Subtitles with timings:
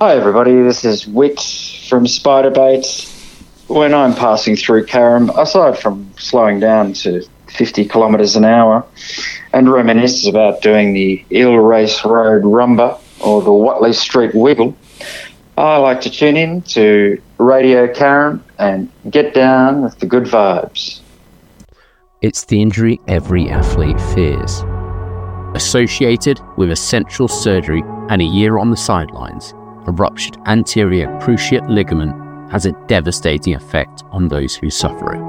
[0.00, 0.62] Hi, everybody.
[0.62, 1.40] This is Whitt
[1.88, 2.86] from Spiderbait.
[3.66, 8.86] When I'm passing through Carrum, aside from slowing down to 50 kilometres an hour
[9.52, 14.76] and reminisce about doing the Eel Race Road Rumba or the Watley Street Wiggle,
[15.56, 21.00] I like to tune in to Radio Carrum and get down with the good vibes.
[22.22, 24.62] It's the injury every athlete fears.
[25.56, 29.54] Associated with essential surgery and a year on the sidelines,
[29.88, 32.12] a ruptured anterior cruciate ligament
[32.52, 35.22] has a devastating effect on those who suffer it.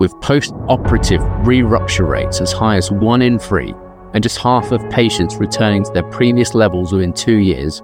[0.00, 3.72] With post operative re rupture rates as high as 1 in 3
[4.14, 7.82] and just half of patients returning to their previous levels within two years,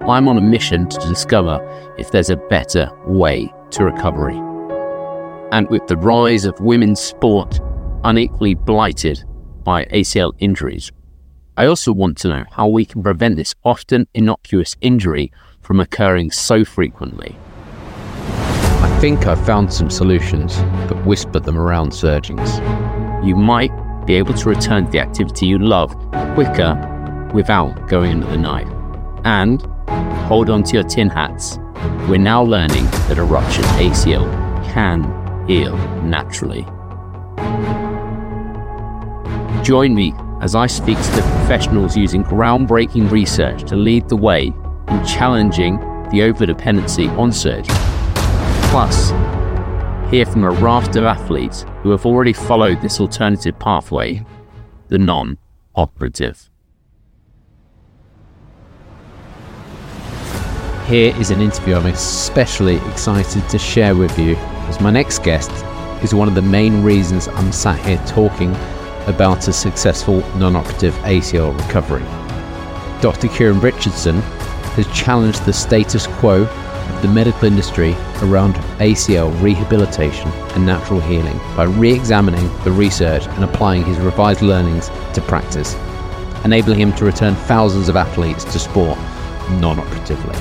[0.00, 1.60] I'm on a mission to discover
[1.98, 4.38] if there's a better way to recovery.
[5.52, 7.60] And with the rise of women's sport
[8.02, 9.24] unequally blighted
[9.62, 10.90] by ACL injuries,
[11.56, 16.32] I also want to know how we can prevent this often innocuous injury from occurring
[16.32, 17.36] so frequently.
[18.82, 20.56] I think I've found some solutions,
[20.88, 22.58] but whisper them around surgeons.
[23.24, 23.70] You might
[24.04, 25.94] be able to return to the activity you love
[26.34, 26.74] quicker
[27.32, 28.68] without going under the knife.
[29.24, 29.62] And
[30.26, 31.58] hold on to your tin hats.
[32.08, 34.24] We're now learning that a ruptured ACL
[34.72, 35.04] can
[35.46, 36.66] heal naturally.
[39.62, 40.12] Join me
[40.44, 44.48] as I speak to the professionals using groundbreaking research to lead the way
[44.88, 45.78] in challenging
[46.10, 47.74] the overdependency on surgery.
[48.68, 49.08] Plus,
[50.10, 54.22] hear from a raft of athletes who have already followed this alternative pathway,
[54.88, 55.38] the non
[55.74, 56.50] operative.
[60.86, 64.36] Here is an interview I'm especially excited to share with you,
[64.68, 65.50] as my next guest
[66.04, 68.54] is one of the main reasons I'm sat here talking
[69.06, 72.04] about a successful non operative ACL recovery.
[73.00, 73.28] Dr.
[73.28, 74.20] Kieran Richardson
[74.76, 77.92] has challenged the status quo of the medical industry
[78.22, 84.42] around ACL rehabilitation and natural healing by re examining the research and applying his revised
[84.42, 85.74] learnings to practice,
[86.44, 88.98] enabling him to return thousands of athletes to sport
[89.60, 90.36] non operatively.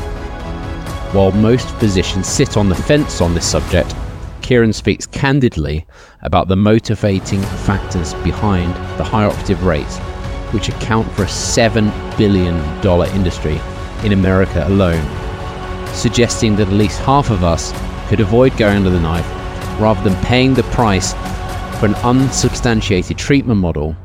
[1.14, 3.94] While most physicians sit on the fence on this subject,
[4.42, 5.86] Kieran speaks candidly
[6.24, 9.98] about the motivating factors behind the high operative rates,
[10.52, 12.56] which account for a $7 billion
[13.16, 13.60] industry
[14.04, 15.06] in America alone,
[15.94, 17.72] suggesting that at least half of us
[18.10, 19.28] could avoid going under the knife
[19.80, 21.14] rather than paying the price
[21.80, 23.96] for an unsubstantiated treatment model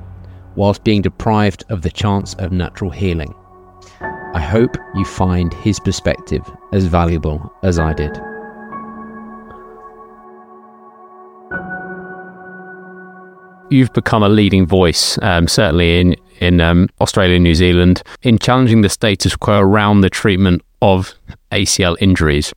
[0.56, 3.34] whilst being deprived of the chance of natural healing.
[4.34, 6.42] I hope you find his perspective
[6.72, 8.18] as valuable as I did.
[13.70, 18.38] You've become a leading voice, um, certainly in in um, Australia and New Zealand, in
[18.38, 21.14] challenging the status quo around the treatment of
[21.50, 22.52] ACL injuries.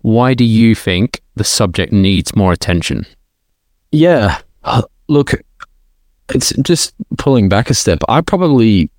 [0.00, 3.06] Why do you think the subject needs more attention?
[3.92, 5.32] Yeah, uh, look,
[6.34, 8.00] it's just pulling back a step.
[8.08, 8.90] I probably,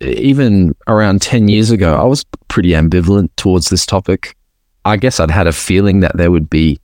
[0.00, 4.36] even around 10 years ago, I was pretty ambivalent towards this topic.
[4.84, 6.80] I guess I'd had a feeling that there would be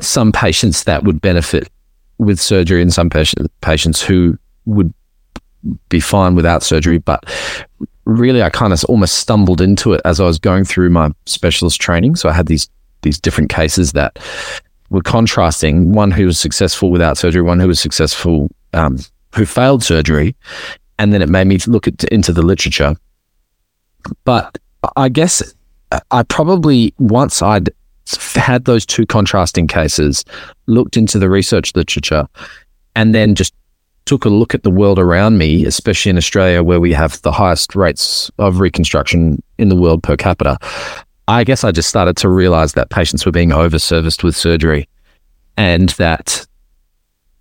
[0.00, 1.68] some patients that would benefit
[2.20, 4.92] with surgery in some patient, patients who would
[5.88, 6.98] be fine without surgery.
[6.98, 7.24] But
[8.04, 11.80] really, I kind of almost stumbled into it as I was going through my specialist
[11.80, 12.16] training.
[12.16, 12.68] So I had these
[13.02, 14.18] these different cases that
[14.90, 18.98] were contrasting: one who was successful without surgery, one who was successful um,
[19.34, 20.36] who failed surgery,
[20.98, 22.94] and then it made me look at, into the literature.
[24.24, 24.58] But
[24.96, 25.54] I guess
[26.10, 27.70] I probably once I'd
[28.16, 30.24] had those two contrasting cases,
[30.66, 32.26] looked into the research literature,
[32.94, 33.54] and then just
[34.06, 37.32] took a look at the world around me, especially in Australia, where we have the
[37.32, 40.56] highest rates of reconstruction in the world per capita.
[41.28, 44.88] I guess I just started to realize that patients were being overserviced with surgery
[45.56, 46.46] and that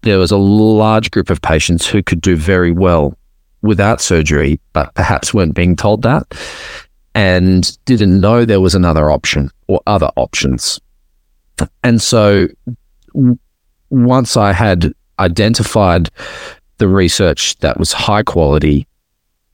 [0.01, 3.17] there was a large group of patients who could do very well
[3.61, 6.27] without surgery, but perhaps weren't being told that
[7.15, 10.79] and didn't know there was another option or other options.
[11.83, 12.47] And so
[13.89, 16.09] once I had identified
[16.77, 18.87] the research that was high quality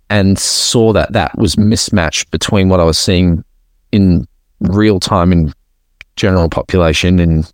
[0.09, 3.43] and saw that that was mismatched between what I was seeing
[3.91, 4.27] in
[4.59, 5.53] real time in
[6.15, 7.51] general population and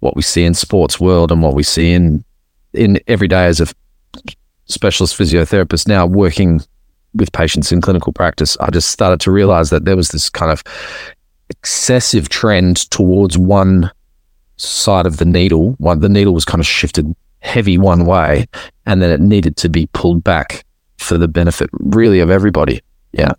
[0.00, 2.24] what we see in sports world and what we see in
[2.72, 3.66] in every day as a
[4.66, 6.60] specialist physiotherapist now working
[7.14, 10.52] with patients in clinical practice, I just started to realize that there was this kind
[10.52, 10.62] of
[11.48, 13.90] excessive trend towards one
[14.56, 15.72] side of the needle.
[15.78, 18.46] One, the needle was kind of shifted heavy one way,
[18.86, 20.64] and then it needed to be pulled back
[20.98, 22.82] for the benefit, really, of everybody.
[23.12, 23.32] Yeah.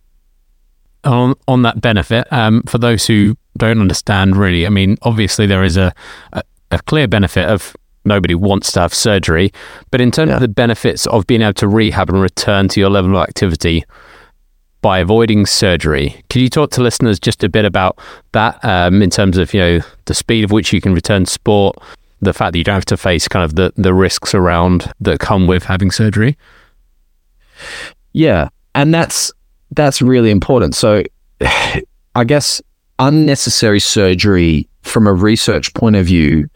[1.04, 5.64] on on that benefit, um, for those who don't understand, really, I mean, obviously there
[5.64, 5.94] is a,
[6.34, 6.42] a,
[6.72, 9.52] a clear benefit of nobody wants to have surgery,
[9.92, 10.36] but in terms Yeah.
[10.36, 13.84] of the benefits of being able to rehab and return to your level of activity
[14.82, 18.00] by avoiding surgery, can you talk to listeners just a bit about
[18.32, 21.32] that um, in terms of you know the speed of which you can return to
[21.32, 21.76] sport,
[22.22, 25.20] the fact that you don't have to face kind of the the risks around that
[25.20, 26.38] come with having surgery?
[28.14, 29.32] Yeah, and that's
[29.72, 30.76] that's really important.
[30.76, 31.04] So,
[32.16, 32.62] I guess
[33.00, 36.50] unnecessary surgery from a research point of view,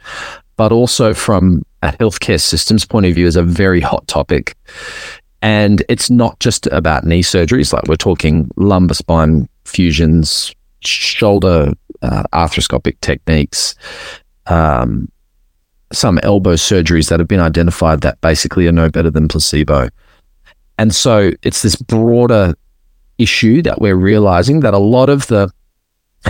[0.58, 4.56] but also from a healthcare systems point of view, is a very hot topic.
[5.42, 12.24] And it's not just about knee surgeries; like we're talking lumbar spine fusions, shoulder uh,
[12.34, 13.76] arthroscopic techniques,
[14.48, 15.12] um,
[15.92, 19.90] some elbow surgeries that have been identified that basically are no better than placebo.
[20.78, 22.54] And so it's this broader
[23.18, 25.50] issue that we're realizing that a lot of the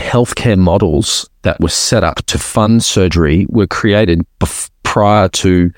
[0.02, 5.72] healthcare models that were set up to fund surgery were created bef- prior to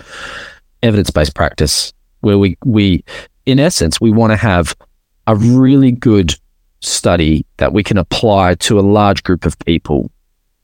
[0.83, 3.03] evidence based practice, where we, we,
[3.45, 4.75] in essence, we want to have
[5.27, 6.33] a really good
[6.79, 10.11] study that we can apply to a large group of people,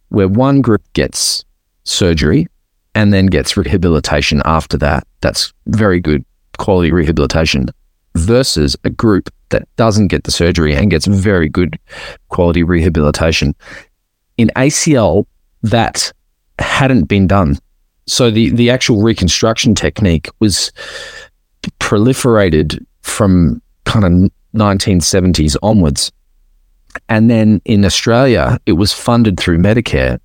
[0.10, 1.44] where one group gets
[1.84, 2.48] surgery
[2.96, 5.06] and then gets rehabilitation after that.
[5.22, 6.24] That's very good
[6.58, 7.70] quality rehabilitation
[8.16, 11.80] versus a group that doesn't get the surgery and gets very good
[12.30, 13.56] quality rehabilitation.
[14.38, 15.26] In ACL,
[15.62, 16.12] that
[16.60, 17.58] hadn't been done.
[18.06, 20.72] So the, the actual reconstruction technique was
[21.80, 26.12] proliferated from kind of 1970s onwards.
[27.10, 30.20] And then in Australia, it was funded through Medicare.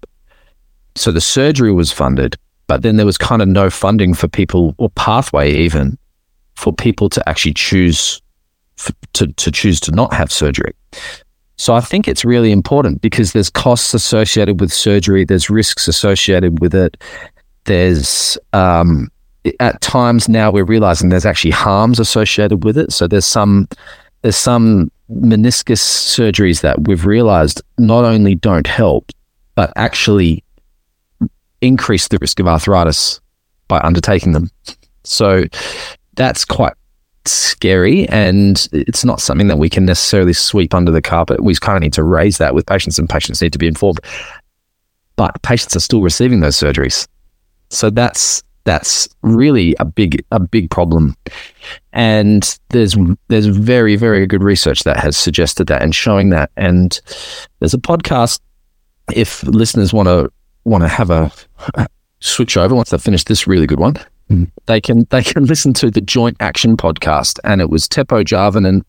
[0.97, 2.37] So the surgery was funded,
[2.67, 5.97] but then there was kind of no funding for people or pathway even
[6.59, 8.21] for people to actually choose
[8.79, 10.75] f- to, to choose to not have surgery.
[11.57, 16.59] So I think it's really important because there's costs associated with surgery, there's risks associated
[16.61, 16.97] with it.
[17.65, 19.09] There's um,
[19.61, 22.93] at times now we're realizing there's actually harms associated with it.
[22.93, 23.69] So there's some
[24.23, 29.13] there's some meniscus surgeries that we've realized not only don't help,
[29.55, 30.43] but actually
[31.61, 33.21] increase the risk of arthritis
[33.69, 34.51] by undertaking them.
[35.05, 35.45] So
[36.19, 36.75] that's quite
[37.25, 41.43] scary and it's not something that we can necessarily sweep under the carpet.
[41.43, 44.01] We kind of need to raise that with patients and patients need to be informed.
[45.17, 47.07] But patients are still receiving those surgeries.
[47.71, 51.17] So that's that's really a big a big problem.
[51.93, 52.97] And there's
[53.29, 57.01] there's very very good research that has suggested that and showing that and
[57.61, 58.41] there's a podcast
[59.15, 60.31] if listeners want to
[60.65, 61.31] want to have a
[62.21, 63.97] switch over once they finish this really good one
[64.67, 68.85] they can they can listen to the Joint Action podcast, and it was Teppo Jarvinen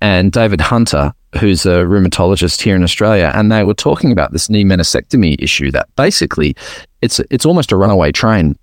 [0.00, 4.48] and David Hunter, who's a rheumatologist here in Australia, and they were talking about this
[4.50, 5.70] knee meniscectomy issue.
[5.70, 6.56] That basically,
[7.02, 8.58] it's it's almost a runaway train.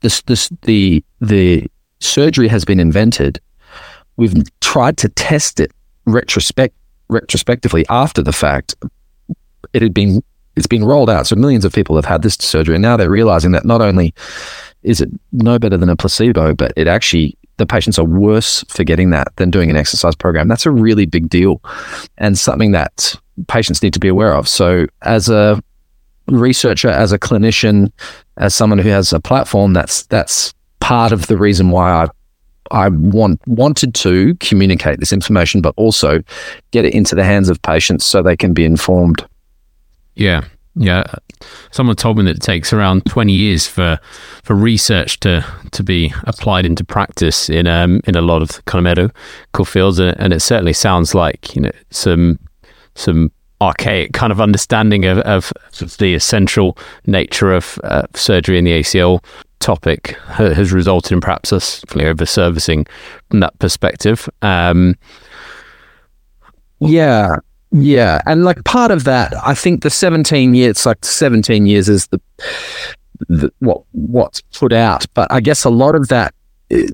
[0.00, 1.66] This this the the
[2.00, 3.40] surgery has been invented.
[4.16, 5.72] We've tried to test it
[6.06, 6.74] retrospect
[7.08, 8.74] retrospectively after the fact.
[9.72, 10.22] It had been
[10.56, 13.10] it's been rolled out, so millions of people have had this surgery, and now they're
[13.10, 14.14] realizing that not only
[14.86, 18.84] is it no better than a placebo, but it actually the patients are worse for
[18.84, 20.46] getting that than doing an exercise program.
[20.46, 21.62] That's a really big deal
[22.18, 23.14] and something that
[23.48, 24.46] patients need to be aware of.
[24.46, 25.62] So as a
[26.28, 27.90] researcher, as a clinician,
[28.36, 32.08] as someone who has a platform, that's that's part of the reason why I
[32.70, 36.22] I want wanted to communicate this information, but also
[36.72, 39.24] get it into the hands of patients so they can be informed.
[40.14, 40.44] Yeah,
[40.76, 41.04] yeah.
[41.70, 43.98] Someone told me that it takes around twenty years for
[44.42, 49.64] for research to to be applied into practice in um in a lot of medical
[49.64, 52.38] fields, and, and it certainly sounds like you know some
[52.94, 55.50] some archaic kind of understanding of, of
[55.96, 59.24] the essential nature of uh, surgery in the ACL
[59.60, 62.86] topic has resulted in perhaps us over servicing
[63.30, 64.28] from that perspective.
[64.42, 64.94] Um,
[66.80, 67.36] Yeah,
[67.76, 71.88] yeah, and like part of that, I think the seventeen years, it's like seventeen years
[71.88, 72.20] is the,
[73.28, 76.34] the what what's put out, but I guess a lot of that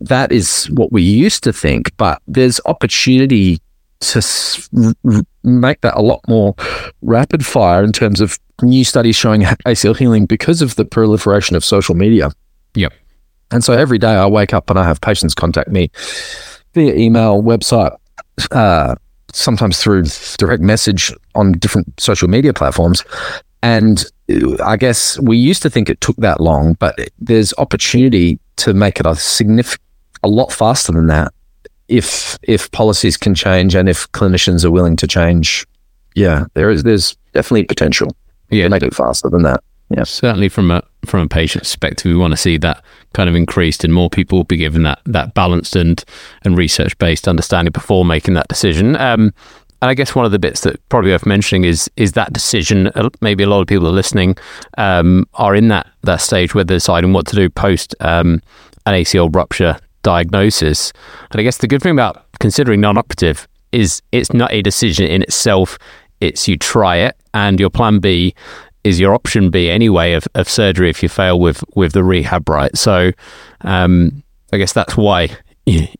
[0.01, 3.61] that is what we used to think, but there's opportunity
[4.01, 4.69] to s-
[5.07, 6.55] r- make that a lot more
[7.01, 11.65] rapid fire in terms of new studies showing ACL healing because of the proliferation of
[11.65, 12.31] social media.
[12.75, 12.93] Yep.
[13.51, 15.91] And so every day I wake up and I have patients contact me
[16.75, 17.97] via email, website,
[18.51, 18.95] uh,
[19.33, 20.05] sometimes through
[20.39, 23.05] direct message on different social media platforms.
[23.63, 28.39] And uh, I guess we used to think it took that long, but there's opportunity
[28.57, 29.81] to make it a significant,
[30.23, 31.33] a lot faster than that
[31.93, 35.67] if if policies can change and if clinicians are willing to change,
[36.15, 38.09] yeah, there is there's definitely potential.
[38.51, 39.63] Yeah, to make it faster than that.
[39.91, 42.83] Yeah, certainly from a from a patient perspective, we want to see that
[43.13, 46.05] kind of increased and more people will be given that that balanced and
[46.45, 48.97] and research based understanding before making that decision.
[48.97, 49.33] Um,
[49.83, 52.87] and I guess one of the bits that probably worth mentioning is is that decision.
[52.89, 54.37] Uh, maybe a lot of people are listening
[54.79, 58.41] um, are in that that stage where they're deciding what to do post um,
[58.87, 60.93] an ACL rupture diagnosis.
[61.33, 65.23] And I guess the good thing about considering non-operative is it's not a decision in
[65.23, 65.79] itself.
[66.21, 68.35] It's you try it, and your plan B
[68.85, 72.49] is your option B anyway of, of surgery if you fail with with the rehab
[72.49, 72.77] right.
[72.77, 73.13] So
[73.63, 74.23] um,
[74.53, 75.31] I guess that's why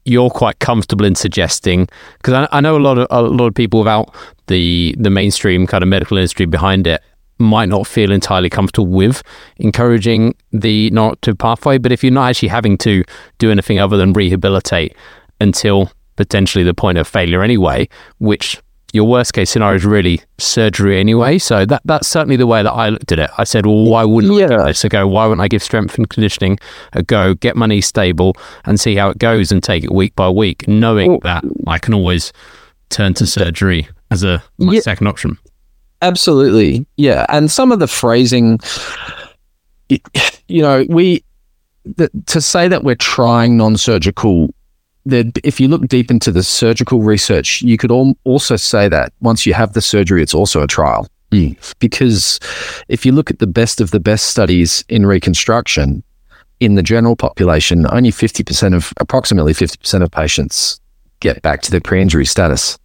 [0.05, 3.55] you're quite comfortable in suggesting because I, I, know a lot of a lot of
[3.55, 4.13] people without
[4.49, 7.01] the the mainstream kind of medical industry behind it
[7.39, 9.23] might not feel entirely comfortable with
[9.57, 11.79] encouraging the non-operative pathway.
[11.79, 13.05] But if you're not actually having to
[13.39, 14.97] do anything other than rehabilitate
[15.41, 18.61] until potentially the point of failure anyway, which
[18.93, 21.39] your worst case scenario is really surgery anyway.
[21.39, 23.31] So that that's certainly the way that I looked at it.
[23.39, 24.63] I said, well, why wouldn't yeah.
[24.63, 25.09] I give go?
[25.09, 26.59] Why wouldn't I give strength and conditioning
[26.93, 30.29] a go, get money stable, and see how it goes, and take it week by
[30.29, 32.33] week, knowing that I can always
[32.91, 34.81] turn to surgery as a yeah.
[34.81, 35.39] second option.
[36.03, 37.25] Absolutely, yeah.
[37.29, 38.59] And some of the phrasing,
[39.89, 41.25] you know, we
[41.85, 44.55] the, to say that we're trying non-surgical
[45.07, 49.13] that if you look deep into the surgical research, you could al- also say that
[49.21, 51.07] once you have the surgery, it's also a trial.
[51.31, 51.57] Mm.
[51.79, 52.39] Because
[52.89, 56.03] if you look at the best of the best studies in reconstruction,
[56.61, 60.81] in the general population, only 50% of, approximately 50% of patients
[61.21, 62.79] get back to their pre injury status.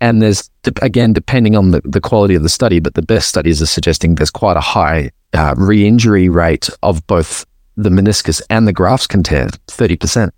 [0.00, 0.50] And there's,
[0.82, 4.14] again, depending on the, the quality of the study, but the best studies are suggesting
[4.14, 9.06] there's quite a high uh, re injury rate of both the meniscus and the grafts
[9.06, 10.30] can tear, 30%.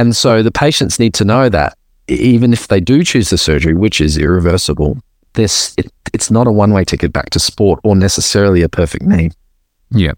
[0.00, 1.76] And so the patients need to know that
[2.08, 4.96] even if they do choose the surgery, which is irreversible,
[5.34, 9.04] this it, it's not a one way ticket back to sport or necessarily a perfect
[9.04, 9.30] knee.
[9.90, 10.12] Yeah.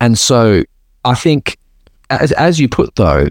[0.00, 0.64] And so
[1.04, 1.56] I think,
[2.10, 3.28] as, as you put though,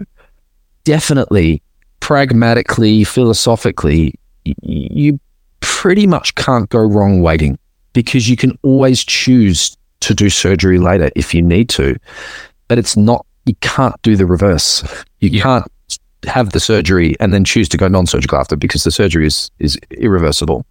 [0.84, 1.60] definitely,
[2.00, 4.14] pragmatically, philosophically,
[4.62, 5.20] you
[5.60, 7.58] pretty much can't go wrong waiting
[7.92, 11.96] because you can always choose to do surgery later if you need to,
[12.68, 14.82] but it's not, you can't do the reverse.
[15.20, 15.42] You yeah.
[15.42, 15.72] can't
[16.26, 19.78] have the surgery and then choose to go non-surgical after because the surgery is is
[19.90, 20.66] irreversible.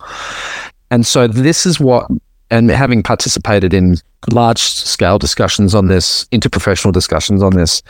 [0.90, 2.10] And so this is what
[2.50, 3.96] and having participated in
[4.32, 7.82] large scale discussions on this, interprofessional discussions on this,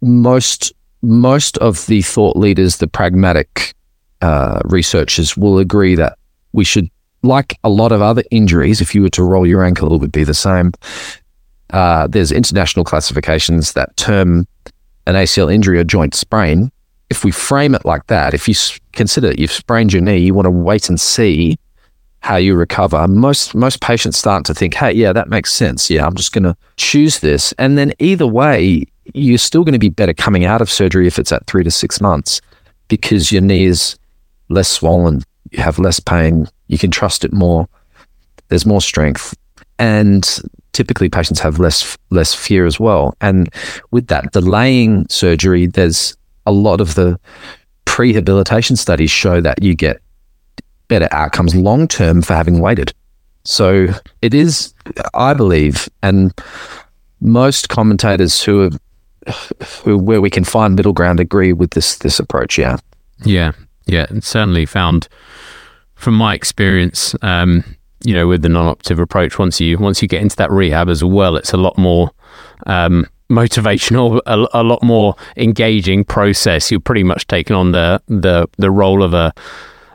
[0.00, 3.74] most most of the thought leaders, the pragmatic
[4.22, 6.16] uh, researchers will agree that
[6.52, 6.88] we should,
[7.22, 10.12] like a lot of other injuries, if you were to roll your ankle, it would
[10.12, 10.72] be the same.
[11.70, 14.46] Uh, there's international classifications that term
[15.06, 16.70] an ACL injury or joint sprain,
[17.10, 18.54] if we frame it like that, if you
[18.92, 21.58] consider you've sprained your knee, you want to wait and see
[22.20, 23.06] how you recover.
[23.06, 25.90] Most most patients start to think, "Hey, yeah, that makes sense.
[25.90, 29.78] Yeah, I'm just going to choose this." And then either way, you're still going to
[29.78, 32.40] be better coming out of surgery if it's at 3 to 6 months
[32.88, 33.98] because your knee is
[34.48, 37.68] less swollen, you have less pain, you can trust it more.
[38.48, 39.34] There's more strength.
[39.78, 40.40] And
[40.74, 43.16] typically patients have less less fear as well.
[43.20, 43.48] And
[43.90, 46.16] with that delaying surgery, there's
[46.46, 47.18] a lot of the
[47.86, 50.02] prehabilitation studies show that you get
[50.88, 52.92] better outcomes long term for having waited.
[53.44, 53.88] So
[54.22, 54.74] it is,
[55.14, 56.32] I believe, and
[57.20, 58.78] most commentators who have
[59.84, 62.58] who where we can find middle ground agree with this this approach.
[62.58, 62.78] Yeah,
[63.24, 63.52] yeah,
[63.86, 64.06] yeah.
[64.10, 65.08] And certainly found
[65.94, 67.64] from my experience, um,
[68.04, 71.02] you know, with the non-operative approach, once you once you get into that rehab as
[71.02, 72.10] well, it's a lot more
[72.66, 76.70] um, motivational, a, a, lot more engaging process.
[76.70, 79.32] You're pretty much taking on the the the role of a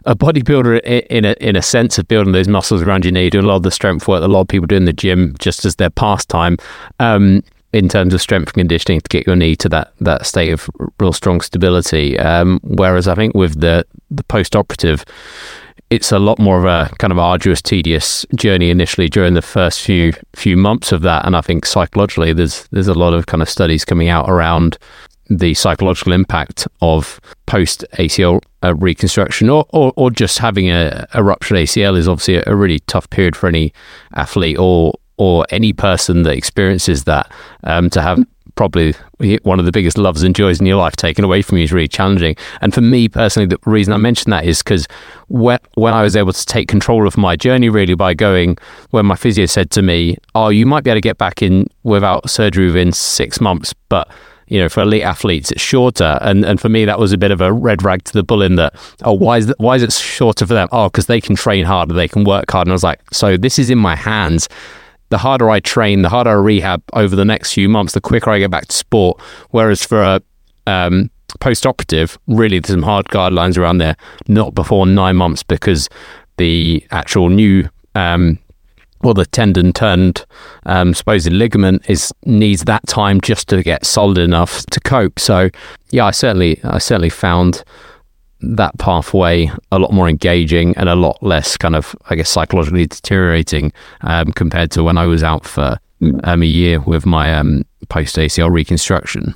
[0.06, 3.46] a bodybuilder in a in a sense of building those muscles around your knee, doing
[3.46, 4.22] a lot of the strength work.
[4.22, 6.58] That a lot of people do in the gym just as their pastime.
[7.00, 10.52] Um, in terms of strength and conditioning to get your knee to that that state
[10.52, 12.18] of real strong stability.
[12.18, 15.06] Um, whereas I think with the the post operative,
[15.90, 19.82] it's a lot more of a kind of arduous, tedious journey initially during the first
[19.82, 21.26] few few months of that.
[21.26, 24.78] And I think psychologically, there's there's a lot of kind of studies coming out around
[25.30, 31.24] the psychological impact of post ACL uh, reconstruction or, or, or just having a, a
[31.24, 33.72] ruptured ACL is obviously a, a really tough period for any
[34.16, 37.32] athlete or or any person that experiences that
[37.66, 38.26] um, to have
[38.60, 38.94] probably
[39.44, 41.72] one of the biggest loves and joys in your life taken away from you is
[41.72, 42.36] really challenging.
[42.60, 44.86] And for me personally, the reason I mention that is because
[45.30, 48.58] when, when I was able to take control of my journey really by going,
[48.90, 51.68] when my physio said to me, Oh, you might be able to get back in
[51.84, 54.12] without surgery within six months, but
[54.48, 56.20] you know, for elite athletes, it's shorter.
[56.22, 58.42] And and for me, that was a bit of a red rag to the bull
[58.42, 60.68] in that, oh, why is, that, why is it shorter for them?
[60.74, 62.68] Oh, because they can train harder, they can work hard.
[62.68, 64.50] And I was like, so this is in my hands.
[65.10, 68.30] The harder I train, the harder I rehab over the next few months, the quicker
[68.30, 69.20] I get back to sport.
[69.50, 70.22] Whereas for a
[70.68, 73.96] um, post operative, really, there's some hard guidelines around there,
[74.28, 75.90] not before nine months because
[76.38, 78.40] the actual new um,
[79.02, 80.26] well, the tendon turned
[80.66, 85.20] um, supposed ligament is needs that time just to get solid enough to cope.
[85.20, 85.50] So,
[85.92, 87.64] yeah, I certainly I certainly found
[88.42, 92.88] that pathway a lot more engaging and a lot less kind of I guess psychologically
[92.88, 95.78] deteriorating um, compared to when I was out for
[96.24, 99.34] um, a year with my um, post ACL reconstruction.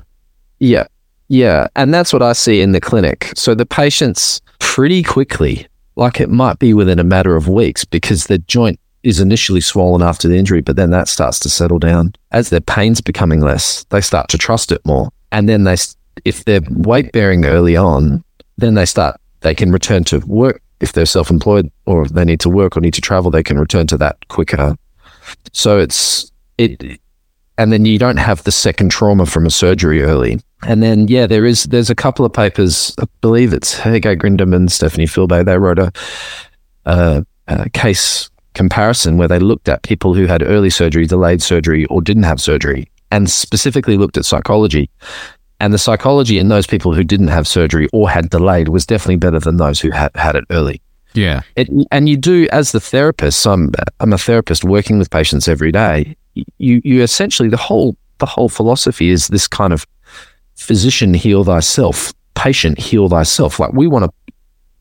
[0.60, 0.88] Yeah,
[1.27, 3.31] yeah, and that's what I see in the clinic.
[3.36, 8.27] So the patients pretty quickly, like it might be within a matter of weeks, because
[8.27, 12.13] the joint is initially swollen after the injury, but then that starts to settle down.
[12.31, 15.10] As their pain's becoming less, they start to trust it more.
[15.31, 15.75] And then they,
[16.24, 18.24] if they're weight bearing early on,
[18.57, 20.62] then they start, they can return to work.
[20.79, 23.43] If they're self employed or if they need to work or need to travel, they
[23.43, 24.75] can return to that quicker.
[25.53, 27.00] So it's, it,
[27.57, 30.41] and then you don't have the second trauma from a surgery early.
[30.65, 34.72] And then, yeah, there is, there's a couple of papers, I believe it's Grindem and
[34.72, 35.45] Stephanie Filbay.
[35.45, 35.91] They wrote a,
[36.86, 41.86] a, a case comparison where they looked at people who had early surgery, delayed surgery,
[41.86, 44.89] or didn't have surgery, and specifically looked at psychology.
[45.63, 49.15] And the psychology in those people who didn't have surgery or had delayed was definitely
[49.15, 50.82] better than those who had, had it early.
[51.13, 51.43] Yeah.
[51.55, 55.72] It, and you do, as the therapist, I'm, I'm a therapist working with patients every
[55.72, 56.17] day.
[56.58, 59.88] You, you essentially, the whole, the whole philosophy is this kind of
[60.55, 63.58] physician heal thyself, patient heal thyself.
[63.58, 64.34] Like we want to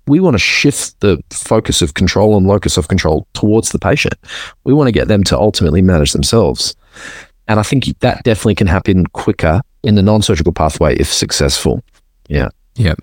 [0.09, 4.15] we want to shift the focus of control and locus of control towards the patient.
[4.65, 6.75] We want to get them to ultimately manage themselves.
[7.47, 11.83] And I think that definitely can happen quicker in the non surgical pathway if successful.
[12.29, 12.49] Yeah.
[12.77, 12.95] Yeah.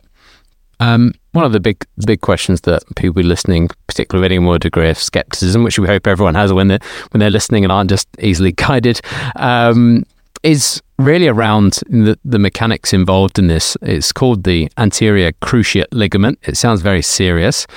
[0.79, 4.57] Um, one of the big big questions that people be listening, particularly with any more
[4.57, 6.79] degree of skepticism, which we hope everyone has when they're
[7.11, 9.01] when they're listening and aren't just easily guided,
[9.35, 10.03] um,
[10.43, 13.77] is really around the, the mechanics involved in this.
[13.81, 16.39] It's called the anterior cruciate ligament.
[16.43, 17.67] It sounds very serious.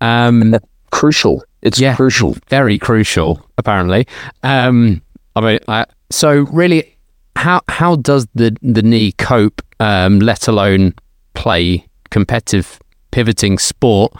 [0.00, 0.56] Um,
[0.90, 1.44] crucial.
[1.62, 2.36] It's yeah, crucial.
[2.48, 4.06] Very crucial, apparently.
[4.42, 5.00] Um,
[5.36, 6.96] I mean, I, so really,
[7.36, 10.94] how how does the the knee cope, um, let alone
[11.34, 12.78] play competitive
[13.10, 14.12] pivoting sport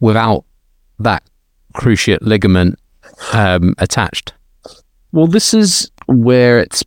[0.00, 0.44] without
[0.98, 1.22] that
[1.74, 2.78] cruciate ligament
[3.32, 4.32] um, attached?
[5.12, 6.82] Well, this is where it's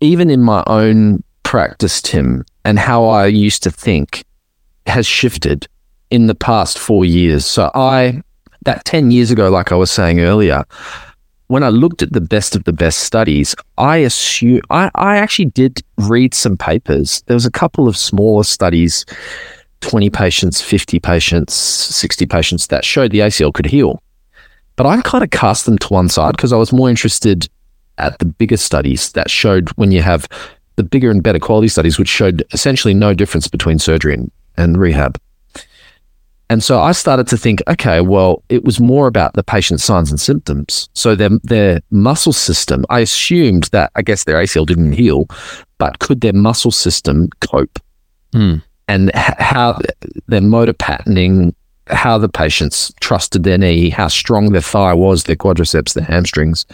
[0.00, 4.24] even in my own practice, Tim, and how I used to think
[4.86, 5.68] has shifted
[6.10, 7.44] in the past four years.
[7.44, 8.22] So I,
[8.64, 10.64] that 10 years ago, like I was saying earlier,
[11.48, 15.46] when I looked at the best of the best studies, I assume I, I actually
[15.46, 17.22] did read some papers.
[17.26, 19.04] There was a couple of smaller studies,
[19.80, 24.02] 20 patients, 50 patients, 60 patients that showed the ACL could heal.
[24.76, 27.48] But I kind of cast them to one side because I was more interested
[27.96, 30.28] at the bigger studies that showed when you have
[30.76, 34.78] the bigger and better quality studies, which showed essentially no difference between surgery and, and
[34.78, 35.18] rehab.
[36.50, 40.10] And so I started to think, okay, well, it was more about the patient's signs
[40.10, 40.88] and symptoms.
[40.94, 45.26] So their their muscle system, I assumed that I guess their ACL didn't heal,
[45.76, 47.78] but could their muscle system cope?
[48.32, 48.62] Mm.
[48.88, 49.78] And how
[50.28, 51.54] their motor patterning,
[51.88, 56.64] how the patients trusted their knee, how strong their thigh was, their quadriceps, their hamstrings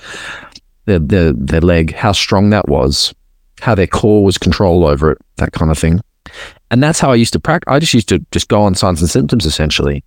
[0.87, 3.15] their, their, their leg, how strong that was,
[3.61, 6.01] how their core was control over it, that kind of thing.
[6.75, 7.73] And that's how I used to practice.
[7.73, 10.03] I just used to just go on signs and symptoms essentially.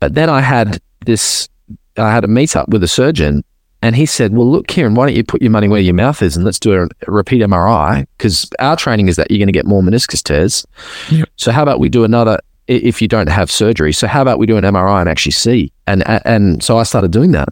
[0.00, 1.48] But then I had this,
[1.96, 3.44] I had a meetup with a surgeon
[3.80, 6.20] and he said, well, look, Kieran, why don't you put your money where your mouth
[6.20, 8.08] is and let's do a, a repeat MRI?
[8.18, 10.66] Because our training is that you're going to get more meniscus tears.
[11.12, 11.28] Yep.
[11.36, 13.92] So how about we do another, if you don't have surgery?
[13.92, 15.72] So how about we do an MRI and actually see?
[15.86, 17.50] And, and so I started doing that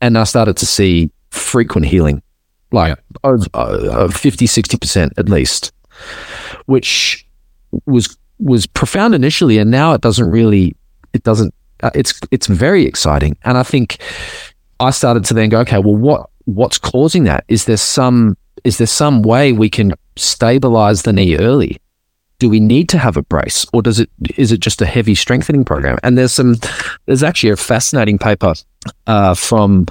[0.00, 2.24] and I started to see frequent healing,
[2.72, 5.70] like uh, 50, 60% at least,
[6.66, 7.21] which
[7.86, 10.76] was was profound initially, and now it doesn't really,
[11.12, 11.54] it doesn't.
[11.82, 13.98] Uh, it's it's very exciting, and I think
[14.80, 17.44] I started to then go, okay, well, what what's causing that?
[17.48, 21.78] Is there some is there some way we can stabilize the knee early?
[22.42, 25.14] Do we need to have a brace or does it is it just a heavy
[25.14, 25.96] strengthening program?
[26.02, 26.56] And there's some
[27.06, 28.54] there's actually a fascinating paper
[29.06, 29.86] uh, from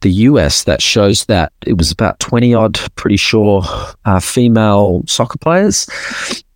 [0.00, 3.62] the US that shows that it was about 20 odd pretty sure
[4.04, 5.88] uh, female soccer players.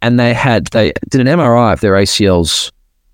[0.03, 2.73] And they had they did an MRI of their ACLs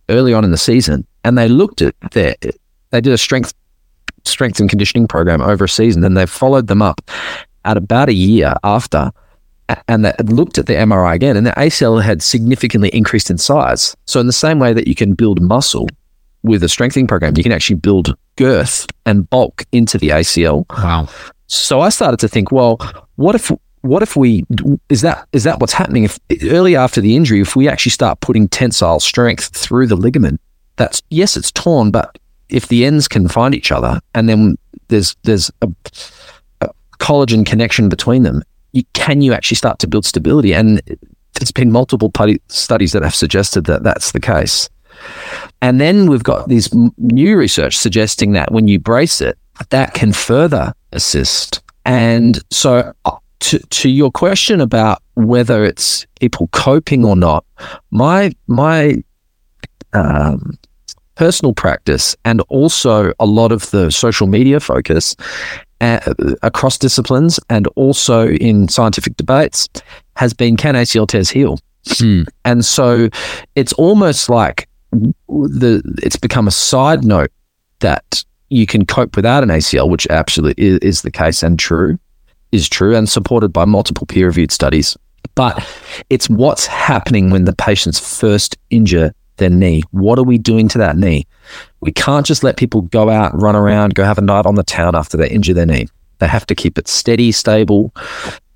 [0.09, 2.35] early on in the season and they looked at their
[2.93, 3.53] they did a strength
[4.25, 7.03] strength and conditioning program over a season and they followed them up
[7.67, 9.13] at about a year after
[9.89, 13.97] and that looked at the MRI again, and the ACL had significantly increased in size.
[14.07, 15.89] So, in the same way that you can build muscle
[16.43, 20.67] with a strengthening program, you can actually build girth and bulk into the ACL.
[20.71, 21.09] Wow.
[21.47, 22.79] So I started to think, well,
[23.17, 24.45] what if what if we
[24.89, 28.21] is that is that what's happening if early after the injury if we actually start
[28.21, 30.41] putting tensile strength through the ligament
[30.77, 32.17] that's yes it's torn but
[32.49, 35.69] if the ends can find each other and then there's there's a,
[36.61, 38.43] a collagen connection between them
[38.73, 40.55] you can you actually start to build stability?
[40.55, 40.81] And
[41.35, 42.11] there's been multiple
[42.49, 44.69] studies that have suggested that that's the case.
[45.61, 49.39] And then we've got this new research suggesting that when you brace it
[49.71, 51.63] that can further assist.
[51.85, 57.45] And so uh, to, to your question about whether it's people coping or not,
[57.91, 59.03] my my
[59.93, 60.59] um,
[61.15, 65.15] personal practice and also a lot of the social media focus
[66.43, 69.69] across disciplines and also in scientific debates
[70.17, 71.59] has been can ACL tears heal?
[71.87, 72.23] Hmm.
[72.45, 73.09] And so
[73.57, 77.31] it's almost like the it's become a side note
[77.81, 81.99] that you can cope without an ACL, which absolutely is, is the case and true,
[82.53, 84.97] is true and supported by multiple peer reviewed studies.
[85.35, 85.67] But
[86.11, 89.83] it's what's happening when the patients first injure their knee.
[89.91, 91.27] What are we doing to that knee?
[91.81, 94.63] We can't just let people go out, run around, go have a night on the
[94.63, 95.89] town after they injure their knee.
[96.19, 97.93] They have to keep it steady, stable.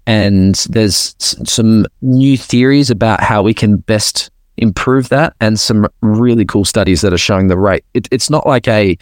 [0.06, 6.44] And there's some new theories about how we can best improve that and some really
[6.44, 7.84] cool studies that are showing the rate.
[7.92, 8.96] It, it's not like a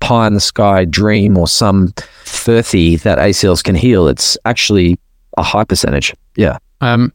[0.00, 1.88] pie in the sky dream or some
[2.24, 4.06] furthy that ACLs can heal.
[4.08, 4.98] It's actually
[5.38, 6.14] a high percentage.
[6.36, 6.58] Yeah.
[6.82, 7.12] Um,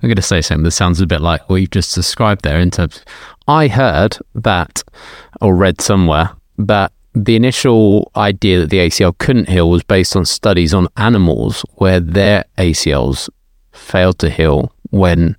[0.00, 2.60] I'm going to say something that sounds a bit like what you've just described there.
[2.60, 3.04] In terms,
[3.48, 4.84] I heard that
[5.40, 10.24] or read somewhere that the initial idea that the ACL couldn't heal was based on
[10.24, 13.28] studies on animals where their ACLs
[13.72, 15.36] failed to heal when,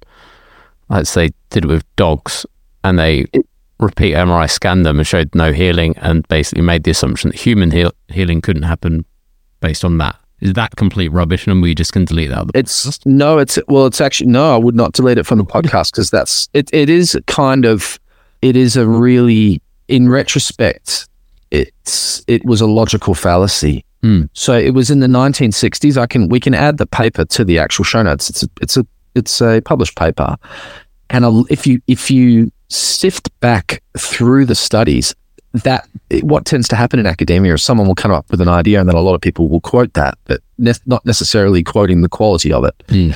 [0.89, 2.45] let's say, did it with dogs
[2.83, 3.27] and they
[3.79, 7.71] repeat MRI scanned them and showed no healing and basically made the assumption that human
[7.71, 9.05] heal- healing couldn't happen
[9.61, 10.17] based on that.
[10.41, 12.47] Is that complete rubbish and we just can delete that?
[12.53, 14.53] It's no, it's well, it's actually no.
[14.53, 16.69] I would not delete it from the podcast because that's it.
[16.73, 17.99] It is kind of,
[18.41, 21.07] it is a really, in retrospect,
[21.51, 23.83] it's it was a logical fallacy.
[24.01, 24.23] Hmm.
[24.33, 25.97] So it was in the 1960s.
[25.97, 28.29] I can we can add the paper to the actual show notes.
[28.29, 30.37] It's a, it's a it's a published paper,
[31.09, 35.13] and a, if you if you sift back through the studies,
[35.53, 35.87] that
[36.21, 38.87] what tends to happen in academia is someone will come up with an idea and
[38.87, 42.53] then a lot of people will quote that, but ne- not necessarily quoting the quality
[42.53, 42.75] of it.
[42.89, 43.11] Hmm.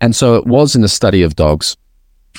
[0.00, 1.76] And so it was in a study of dogs.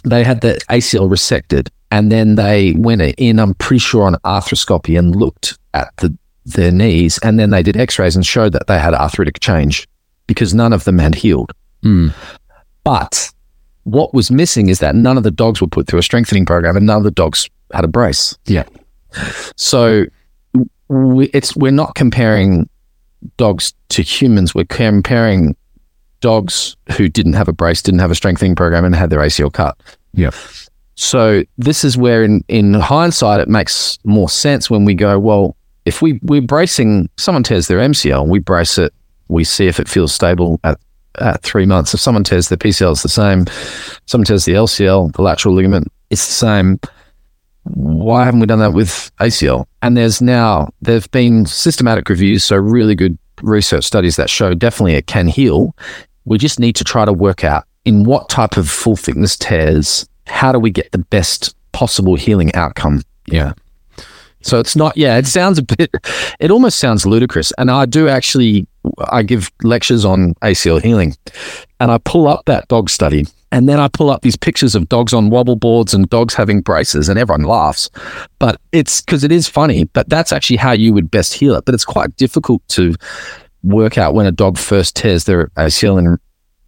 [0.06, 4.98] They had the ACL resected and then they went in, I'm pretty sure, on arthroscopy
[4.98, 7.20] and looked at the, their knees.
[7.20, 9.88] And then they did x rays and showed that they had arthritic change
[10.28, 11.52] because none of them had healed.
[11.84, 12.10] Hmm.
[12.84, 13.30] But
[13.84, 16.76] what was missing is that none of the dogs were put through a strengthening program
[16.76, 18.38] and none of the dogs had a brace.
[18.46, 18.64] Yeah.
[19.56, 20.06] So
[20.88, 22.70] we, it's we're not comparing
[23.38, 24.54] dogs to humans.
[24.54, 25.56] We're comparing
[26.20, 29.52] dogs who didn't have a brace, didn't have a strengthening program, and had their ACL
[29.52, 29.78] cut.
[30.14, 30.32] Yeah.
[30.96, 35.56] So this is where, in in hindsight, it makes more sense when we go, well,
[35.86, 38.94] if we we're bracing, someone tears their MCL, we brace it,
[39.28, 40.80] we see if it feels stable at
[41.20, 41.94] at three months.
[41.94, 43.46] If someone tears their PCL, it's the same.
[44.06, 46.80] Someone tears the LCL, the lateral ligament, it's the same.
[47.64, 49.66] Why haven't we done that with ACL?
[49.82, 54.96] And there's now there've been systematic reviews, so really good research studies that show definitely
[54.96, 55.76] it can heal.
[56.26, 60.08] We just need to try to work out in what type of full thickness tears,
[60.28, 63.02] how do we get the best possible healing outcome?
[63.28, 63.54] Yeah.
[64.42, 65.90] So it's not, yeah, it sounds a bit,
[66.40, 67.54] it almost sounds ludicrous.
[67.58, 68.68] And I do actually,
[69.10, 71.16] I give lectures on ACL healing
[71.80, 74.90] and I pull up that dog study and then I pull up these pictures of
[74.90, 77.90] dogs on wobble boards and dogs having braces and everyone laughs.
[78.40, 81.64] But it's because it is funny, but that's actually how you would best heal it.
[81.66, 82.96] But it's quite difficult to
[83.62, 86.18] work out when a dog first tears their ACL in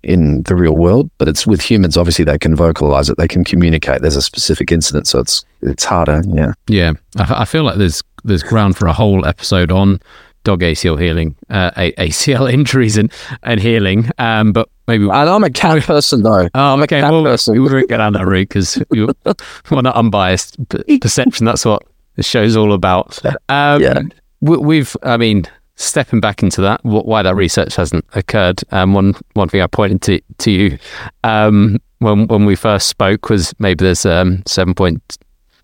[0.06, 1.98] in the real world, but it's with humans.
[1.98, 4.02] Obviously, they can vocalize it, they can communicate.
[4.02, 6.22] There's a specific incident, so it's it's harder.
[6.28, 10.00] Yeah, Yeah, I, I feel like there's there's ground for a whole episode on
[10.46, 13.12] dog ACL healing, uh, ACL injuries and
[13.44, 14.10] and healing.
[14.18, 15.04] Um, but maybe.
[15.04, 16.48] and I'm a cat person though.
[16.56, 17.02] Oh, okay.
[17.02, 17.54] Well, person.
[17.54, 19.18] we won't get down that route because we want
[19.72, 20.58] an unbiased
[21.02, 21.46] perception.
[21.46, 21.84] That's what
[22.16, 23.20] the show's all about.
[23.50, 24.02] Um, Yeah.
[24.40, 25.44] we, we've, I mean,
[25.76, 28.62] stepping back into that, wh- why that research hasn't occurred.
[28.72, 30.78] Um, one one thing I pointed to to you
[31.26, 35.18] um, when when we first spoke was maybe there's um, seven point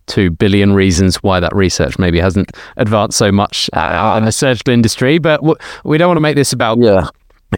[0.07, 4.73] two billion reasons why that research maybe hasn't advanced so much uh, in the surgical
[4.73, 5.17] industry.
[5.19, 7.07] But w- we don't want to make this about Yeah,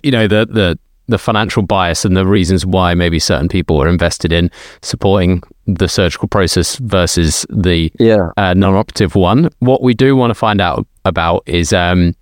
[0.03, 3.89] you know the the the financial bias and the reasons why maybe certain people are
[3.89, 4.49] invested in
[4.81, 8.29] supporting the surgical process versus the Yeah.
[8.37, 9.49] uh, non-operative one.
[9.59, 12.13] What we do want to find out about is um,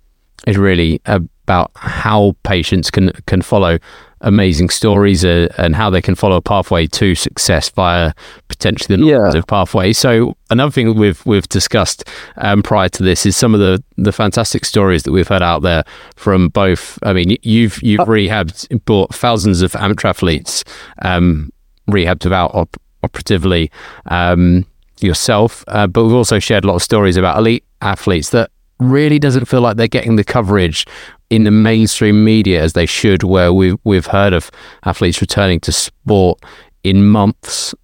[0.48, 3.78] is really about how patients can can follow
[4.22, 8.12] amazing stories uh, and how they can follow a pathway to success via
[8.48, 9.40] potentially the Yeah.
[9.46, 9.92] pathway.
[9.92, 12.04] So another thing we've we've discussed
[12.36, 15.62] um, prior to this is some of the the fantastic stories that we've heard out
[15.62, 15.84] there
[16.16, 16.98] from both.
[17.02, 20.64] I mean, you've you've rehabbed brought thousands of amateur athletes
[21.02, 21.50] um,
[21.90, 23.70] rehabbed without op- operatively
[24.06, 24.64] um,
[25.00, 29.18] yourself, uh, but we've also shared a lot of stories about elite athletes that really
[29.18, 30.86] doesn't feel like they're getting the coverage
[31.32, 33.22] in the mainstream media as they should.
[33.22, 34.50] Where we've we've heard of
[34.84, 36.38] athletes returning to sport
[36.84, 37.74] in months,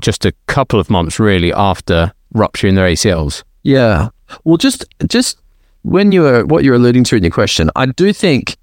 [0.00, 3.44] just a couple of months really after rupturing their ACLs.
[3.62, 4.08] Yeah.
[4.44, 5.38] Well, just just
[5.82, 8.56] when you were what you're alluding to in your question, I do think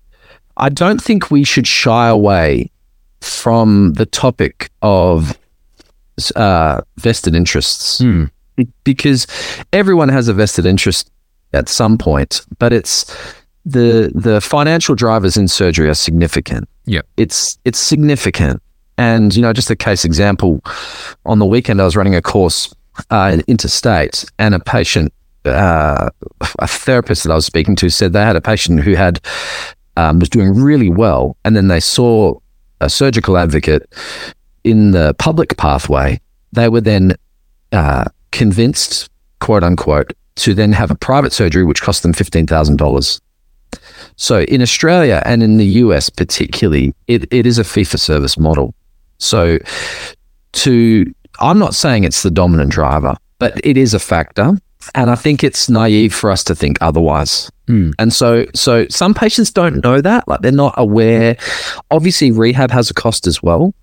[0.58, 2.72] I don't think we should shy away
[3.22, 5.38] from the topic of
[6.36, 8.26] uh, vested interests Hmm.
[8.84, 9.28] Because
[9.72, 11.10] everyone has a vested interest
[11.54, 13.16] at some point, but it's
[13.66, 16.68] the the financial drivers in surgery are significant.
[16.86, 17.02] Yeah.
[17.18, 18.62] It's it's significant.
[18.98, 20.62] And you know, just a case example,
[21.26, 22.74] on the weekend I was running a course
[23.10, 25.14] uh, interstate, and a patient,
[25.46, 26.10] uh,
[26.60, 29.20] a therapist that I was speaking to, said they had a patient who had
[29.98, 32.38] um, was doing really well, and then they saw
[32.80, 33.92] a surgical advocate
[34.64, 36.20] in the public pathway.
[36.52, 37.16] They were then
[37.72, 42.78] uh, convinced, quote unquote, to then have a private surgery, which cost them fifteen thousand
[42.78, 43.22] dollars.
[44.22, 48.38] So in Australia and in the US particularly, it, it is a fee for service
[48.38, 48.76] model.
[49.18, 49.58] So
[50.52, 54.54] to I'm not saying it's the dominant driver, but it is a factor.
[54.94, 57.50] And I think it's naive for us to think otherwise.
[57.66, 57.92] Hmm.
[57.98, 61.36] And so so some patients don't know that, like they're not aware.
[61.90, 63.74] Obviously rehab has a cost as well.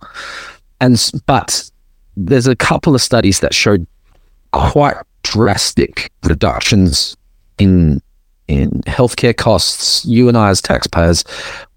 [0.80, 1.68] And but
[2.16, 3.88] there's a couple of studies that showed
[4.52, 7.16] quite drastic reductions
[7.58, 8.00] in
[8.48, 10.04] in healthcare costs.
[10.04, 11.24] You and I, as taxpayers,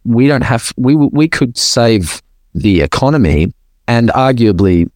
[0.03, 2.21] we don't have we we could save
[2.55, 3.53] the economy
[3.88, 4.89] and arguably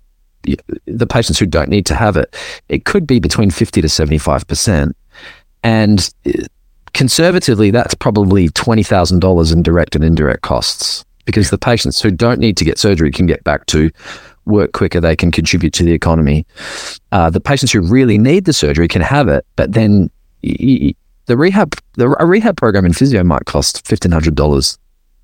[0.43, 2.35] the- patients who don't need to have it.
[2.69, 4.95] It could be between fifty to seventy five percent,
[5.63, 6.09] and
[6.93, 12.11] conservatively, that's probably twenty thousand dollars in direct and indirect costs because the patients who
[12.11, 13.91] don't need to get surgery can get back to
[14.45, 15.01] work quicker.
[15.01, 16.45] They can contribute to the economy.
[17.11, 20.09] Uh, the patients who really need the surgery can have it, but then
[20.43, 20.93] y-
[21.25, 24.77] the rehab, the a rehab program in physio might cost fifteen hundred dollars,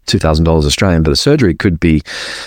[0.05, 2.01] two thousand dollars Australian, but a surgery could be,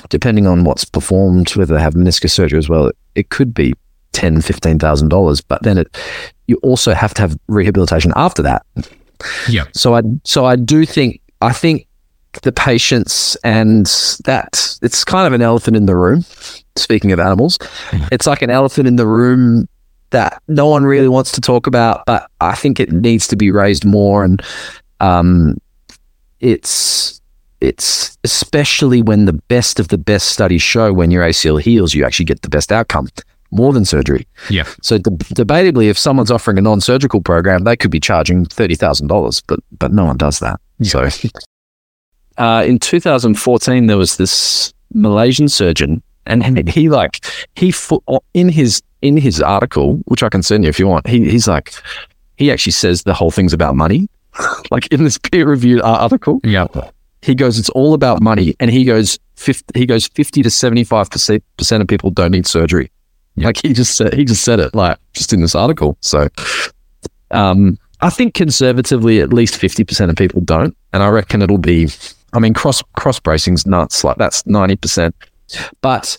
[0.09, 3.75] depending on what's performed, whether they have meniscus surgery as well, it, it could be
[4.13, 5.41] ten, fifteen thousand dollars.
[5.41, 5.97] But then it,
[6.47, 8.67] you also have to have rehabilitation after that.
[9.49, 9.65] Yeah.
[9.73, 11.87] So I, so I do think, I think
[12.43, 13.87] the patients and
[14.25, 16.25] that it's kind of an elephant in the room.
[16.77, 17.57] Speaking of animals,
[18.11, 19.69] it's like an elephant in the room
[20.15, 23.51] that no one really wants to talk about, but I think it needs to be
[23.51, 24.25] raised more.
[24.25, 24.43] And
[25.01, 25.59] um,
[26.41, 27.21] it's
[27.61, 32.05] it's especially when the best of the best studies show when your ACL heals, you
[32.05, 33.09] actually get the best outcome,
[33.51, 34.27] more than surgery.
[34.51, 34.65] Yeah.
[34.83, 39.09] So deb debatably, if someone's offering a non-surgical program, they could be charging thirty thousand
[39.09, 40.61] dollars, but but no one does that.
[40.83, 41.09] So,
[42.37, 47.25] uh, in 2014, there was this Malaysian surgeon, and he- he like
[47.57, 47.73] he
[48.35, 51.07] in his in his article, which I can send you if you want.
[51.07, 51.73] He he's like
[52.37, 54.09] he actually says the whole thing's about money,
[54.71, 56.67] like in this peer-reviewed uh, article Yeah.
[57.23, 58.55] he goes, it's all about money.
[58.59, 62.91] And he goes, 50, he goes, 50 to 75% of people don't need surgery.
[63.37, 63.47] Yeah.
[63.47, 65.97] Like he just said, he just said it like just in this article.
[66.01, 66.29] So,
[67.31, 70.77] um, I think conservatively, at least 50% of people don't.
[70.93, 71.89] And I reckon it'll be,
[72.33, 74.05] I mean, cross, cross bracing's nuts.
[74.05, 75.13] Like that's 90%.
[75.81, 76.17] But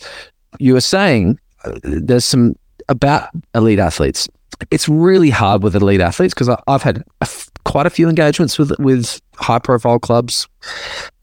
[0.60, 2.56] you were saying uh, there's some
[2.90, 4.28] about elite athletes.
[4.72, 8.58] It's really hard with elite athletes because I've had a f- quite a few engagements
[8.58, 10.48] with with high profile clubs,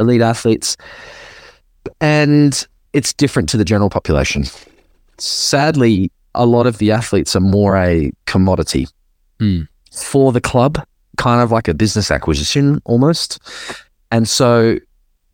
[0.00, 0.76] elite athletes,
[2.00, 4.44] and it's different to the general population.
[5.18, 8.86] Sadly, a lot of the athletes are more a commodity
[9.38, 9.62] Hmm.
[9.92, 10.84] for the club,
[11.16, 13.38] kind of like a business acquisition almost.
[14.10, 14.78] And so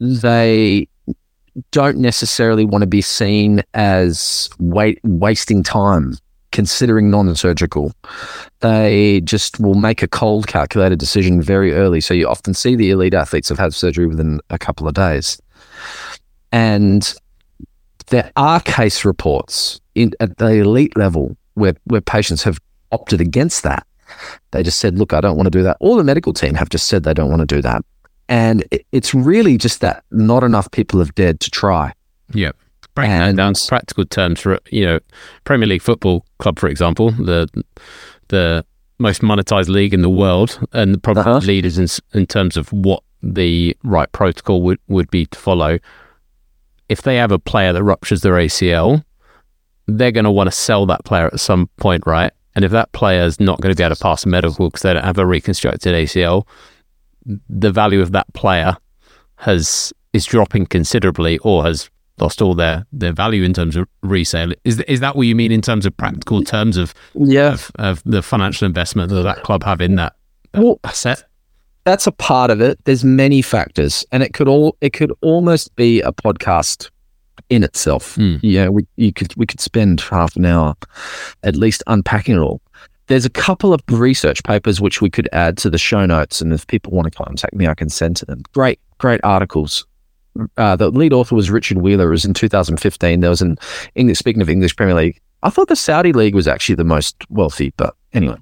[0.01, 0.89] they
[1.71, 6.17] don't necessarily want to be seen as wait, wasting time
[6.53, 7.93] considering non-surgical.
[8.61, 12.01] They just will make a cold calculated decision very early.
[12.01, 15.41] So you often see the elite athletes have had surgery within a couple of days.
[16.51, 17.15] And
[18.07, 22.59] there are case reports in, at the elite level where, where patients have
[22.93, 23.87] opted against that.
[24.53, 25.77] They just said, look, I don't want to do that.
[25.81, 27.85] Or the medical team have just said they don't want to do that.
[28.29, 31.93] And it, it's really just that not enough people have dared to try.
[32.35, 32.57] Yep.
[32.95, 34.99] Breaking that And- down practical terms for you know
[35.45, 37.49] Premier League football club, for example, the
[38.29, 38.65] the
[38.99, 41.39] most monetized league in the world, and probably Uh-huh.
[41.39, 41.87] leaders in
[42.19, 45.79] in terms of what the right protocol would would be to follow.
[46.89, 49.05] If they have a player that ruptures their ACL,
[49.87, 52.33] they're going to want to sell that player at some point, right?
[52.55, 54.83] And if that player is not going to be able to pass a medical because
[54.83, 56.47] they don't have a reconstructed ACL,
[57.49, 58.77] the value of that player
[59.37, 64.53] has is dropping considerably or has lost all their, their value in terms of resale.
[64.65, 67.53] Is is that what you mean in terms of practical terms of Yeah.
[67.53, 70.15] of, of the financial investment that that club have in that,
[70.53, 71.23] that Well, asset?
[71.85, 72.79] that's a part of it.
[72.85, 76.91] There's many factors, and it could all it could almost be a podcast
[77.51, 78.17] in itself.
[78.17, 78.41] Mm.
[78.43, 80.75] Yeah, we you could we could spend half an hour
[81.45, 82.61] at least unpacking it all.
[83.09, 86.53] There's a couple of research papers which we could add to the show notes, and
[86.53, 88.43] if people want to contact me, I can send to them.
[88.53, 89.87] Great, great articles.
[90.57, 92.09] Uh, the lead author was Richard Weiler.
[92.09, 93.21] It was in 2015.
[93.21, 93.57] There was an
[93.95, 94.19] English.
[94.19, 97.73] Speaking of English Premier League, I thought the Saudi league was actually the most wealthy,
[97.77, 98.37] but anyway.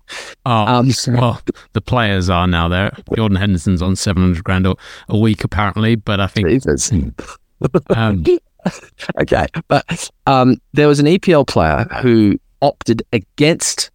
[0.44, 1.40] Oh, Um, well,
[1.72, 2.92] the players are now there.
[3.14, 4.74] Jordan Henderson's on 700 grand a,
[5.08, 6.90] a week, apparently, but I think Jesus.
[7.90, 8.24] um,
[9.20, 13.90] okay, but um, there was an EPL player who opted against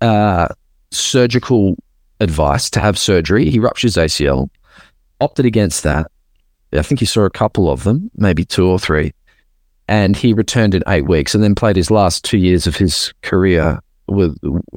[0.00, 0.48] uh,
[0.90, 1.76] surgical
[2.20, 3.50] advice to have surgery.
[3.50, 4.48] He ruptures ACL,
[5.20, 6.10] opted against that.
[6.72, 9.12] I think he saw a couple of them, maybe two or three,
[9.88, 13.12] and he returned in eight weeks, and then played his last two years of his
[13.22, 14.36] career with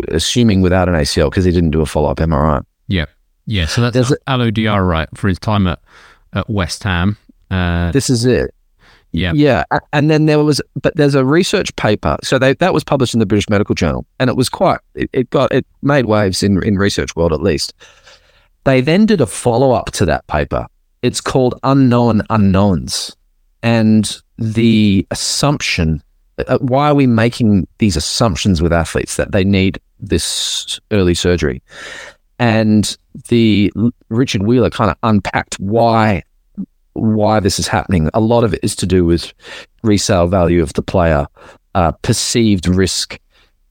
[0.10, 2.64] assuming without an ACL because he didn't do a follow up MRI.
[2.88, 3.06] yeah.
[3.46, 5.80] Yeah, so that's There's a- Alou Diarra, right, for his time at,
[6.32, 7.18] at West Ham.
[7.52, 8.56] Uh, This is it.
[9.14, 9.32] Yeah.
[9.36, 12.18] Yeah, and then there was, but there's a research paper.
[12.24, 14.80] So they, that was published in the British Medical Journal, and it was quite.
[14.96, 17.74] It, it got it made waves in in research world at least.
[18.64, 20.66] They then did a follow up to that paper.
[21.04, 23.16] It's called Unknown Unknowns,
[23.62, 26.02] and the assumption.
[26.48, 31.62] Uh, why are we making these assumptions with athletes that they need this early surgery?
[32.40, 32.98] And
[33.30, 33.72] the
[34.10, 36.24] Richard Weiler kind of unpacked why
[36.94, 38.10] why this is happening.
[38.14, 39.34] A lot of it is to do with
[39.84, 41.28] resale value of the player,
[41.76, 43.20] uh, perceived risk.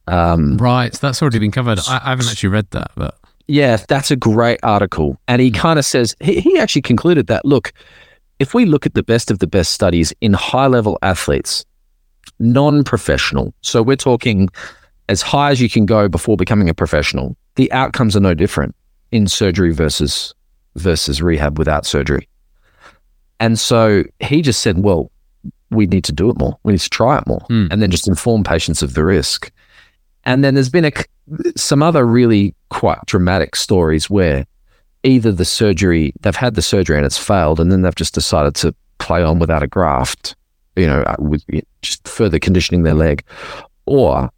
[0.08, 1.78] Um, Right, that's already been covered.
[1.88, 3.16] I, I haven't actually read that, but
[3.48, 5.18] yeah, that's a great article.
[5.28, 7.72] And he kind of says, he, he actually concluded that look,
[8.38, 11.64] if we look at the best of the best studies in high level athletes,
[12.38, 14.48] non professional, so we're talking
[15.08, 18.74] as high as you can go before becoming a professional, the outcomes are no different
[19.10, 20.34] in surgery versus
[20.76, 22.26] versus rehab without surgery.
[23.42, 25.10] And so he just said, well,
[25.70, 26.56] we need to do it more.
[26.62, 27.66] We need to try it more Hmm.
[27.70, 29.50] and then just inform patients of the risk.
[30.24, 30.92] And then there's been a,
[31.56, 34.46] some other really quite dramatic stories where
[35.02, 38.54] either the surgery, they've had the surgery and it's failed, and then they've just decided
[38.56, 40.36] to play on without a graft,
[40.76, 41.42] you know, uh, with
[41.82, 43.24] just further conditioning their leg,
[43.86, 44.30] or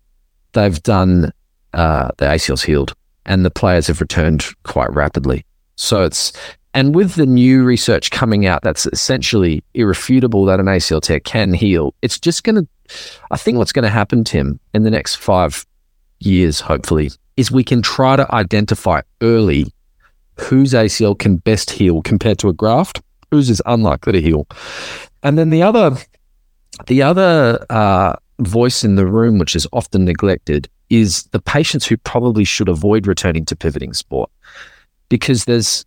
[0.53, 1.31] they've done,
[1.75, 2.95] uh, the ACL's healed
[3.27, 5.45] and the players have returned quite rapidly.
[5.77, 6.33] So it's,
[6.73, 11.53] and with the new research coming out that's essentially irrefutable that an ACL tear can
[11.53, 12.69] heal, it's just going to,
[13.31, 15.65] I think what's going to happen, Tim, in the next five
[16.21, 19.67] years, hopefully, is we can try to identify early
[20.39, 24.47] whose ACL can best heal compared to a graft, whose is unlikely to heal.
[25.23, 25.97] And then the other,
[26.87, 31.97] the other uh, voice in the room, which is often neglected, is the patients who
[31.97, 34.31] probably should avoid returning to pivoting sport,
[35.15, 35.85] because there's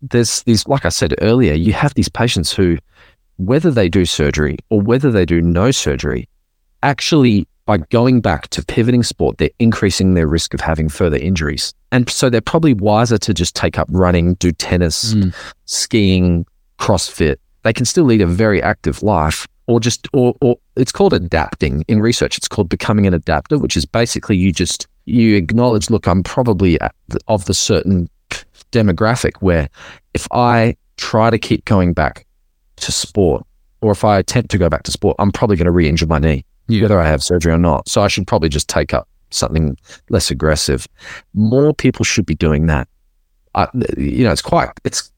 [0.00, 2.78] there's these, like I said earlier, you have these patients who,
[3.36, 6.28] whether they do surgery or whether they do no surgery,
[6.84, 11.74] actually by going back to pivoting sport, they're increasing their risk of having further injuries.
[11.90, 15.34] And so they're probably wiser to just take up running, do tennis, Mm.
[15.64, 16.46] skiing,
[16.78, 17.38] CrossFit.
[17.64, 21.84] They can still lead a very active life or just, or, or it's called adapting
[21.88, 22.38] in research.
[22.38, 26.78] It's called becoming an adapter, which is basically you just, you acknowledge, look, I'm probably
[27.26, 28.08] of the certain
[28.72, 29.68] demographic where
[30.14, 32.26] if I try to keep going back
[32.76, 33.44] to sport
[33.80, 36.06] or if I attempt to go back to sport, I'm probably going to re injure
[36.06, 36.82] my knee Yeah.
[36.82, 37.88] whether I have surgery or not.
[37.88, 39.76] So I should probably just take up something
[40.10, 40.86] less aggressive.
[41.34, 42.88] More people should be doing that.
[43.54, 45.10] I, you know, it's quite it's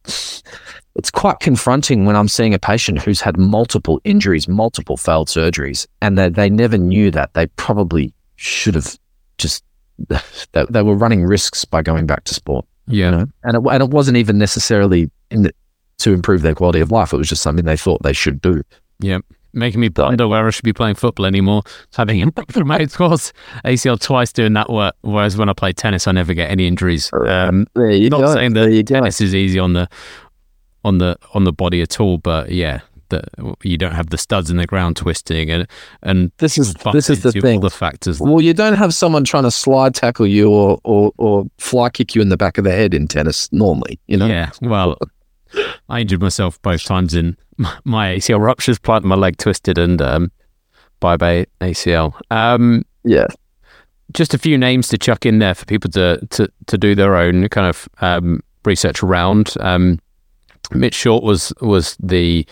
[0.96, 5.86] it's quite confronting when I'm seeing a patient who's had multiple injuries, multiple failed surgeries,
[6.00, 7.34] and they they never knew that.
[7.34, 8.98] They probably should have
[9.38, 9.64] just
[10.08, 12.64] they, they were running risks by going back to sport.
[12.86, 13.06] Yeah.
[13.06, 15.52] You know, and it, and it wasn't even necessarily in the,
[15.98, 17.12] to improve their quality of life.
[17.12, 18.62] It was just something they thought they should do.
[19.00, 19.18] Yeah.
[19.52, 21.62] Making me wonder where I should be playing football anymore.
[21.96, 23.32] Having a ruptured course
[23.64, 27.10] ACL twice doing that work, whereas when I play tennis, I never get any injuries.
[27.12, 27.66] Um,
[28.10, 28.94] not saying There you that go.
[29.00, 29.88] tennis is easy on the
[30.84, 32.18] on the on the body at all.
[32.18, 33.24] But yeah, that
[33.62, 35.66] you don't have the studs in the ground twisting and
[36.02, 37.60] and this is this is the thing.
[37.60, 38.18] the factors.
[38.20, 42.14] Well, you don't have someone trying to slide tackle you or, or, or fly kick
[42.14, 44.26] you in the back of the head in tennis normally, you know?
[44.26, 44.96] Yeah, well,
[45.88, 47.36] I injured myself both times in
[47.84, 50.32] my ACL ruptures, planted my leg twisted, and um,
[51.00, 52.14] bye bye ACL.
[52.30, 53.26] Um, Yeah.
[54.12, 57.16] just a few names to chuck in there for people to to, to do their
[57.16, 59.54] own kind of um, research around.
[59.60, 59.98] Um,
[60.72, 62.46] Mitch Short was was the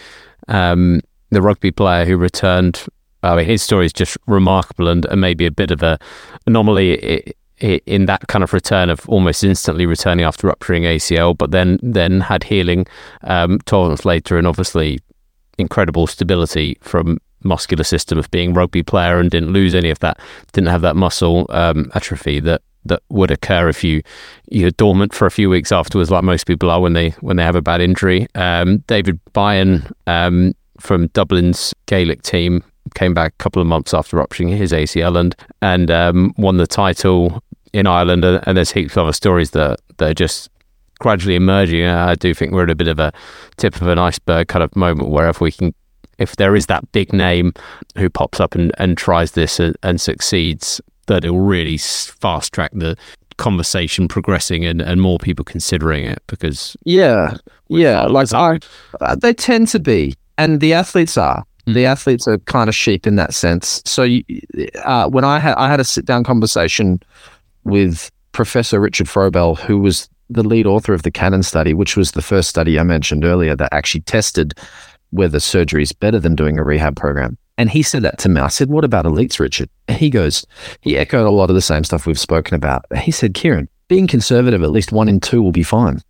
[0.48, 2.84] um, the rugby player who returned.
[3.22, 5.98] I mean, his story is just remarkable and, and maybe a bit of a
[6.46, 11.78] anomaly in that kind of return of almost instantly returning after rupturing ACL, but then
[11.82, 12.86] then had healing
[13.22, 15.00] um, 12 months later, and obviously
[15.58, 20.18] incredible stability from muscular system of being rugby player and didn't lose any of that,
[20.52, 24.02] didn't have that muscle um, atrophy that that would occur if you
[24.50, 27.44] you're dormant for a few weeks afterwards, like most people are when they when they
[27.44, 28.26] have a bad injury.
[28.34, 32.62] Um, David Byrne um, from Dublin's Gaelic team
[32.94, 36.66] came back a couple of months after rupturing his ACL and and um, won the
[36.66, 38.24] title in Ireland.
[38.24, 40.50] And, there's heaps of other stories that that are just
[40.98, 41.84] gradually emerging.
[41.84, 43.12] I do think we're at a bit of a
[43.56, 45.74] tip of an iceberg kind of moment where if we can,
[46.18, 47.52] if there is that big name
[47.96, 52.70] who pops up and, and tries this and, and succeeds, that it'll really fast track
[52.72, 52.96] the
[53.36, 57.36] conversation progressing and, and more people considering it because Yeah.
[57.68, 58.06] Yeah.
[58.06, 58.58] Like I,
[59.00, 61.44] uh, they tend to be, and the athletes are.
[61.66, 63.82] The athletes are kind of sheep in that sense.
[63.84, 64.24] So you,
[64.84, 66.98] uh, when I had I had a sit down conversation
[67.64, 72.12] with Professor Richard Frobell, who was the lead author of the KANON study, which was
[72.12, 74.54] the first study I mentioned earlier that actually tested
[75.10, 77.36] whether surgery is better than doing a rehab program.
[77.58, 78.40] And he said that to me.
[78.40, 80.46] I said, "What about elites, Richard?" He goes,
[80.80, 82.84] he echoed a lot of the same stuff we've spoken about.
[82.96, 86.00] He said, "Kieran, being conservative, at least one in two will be fine.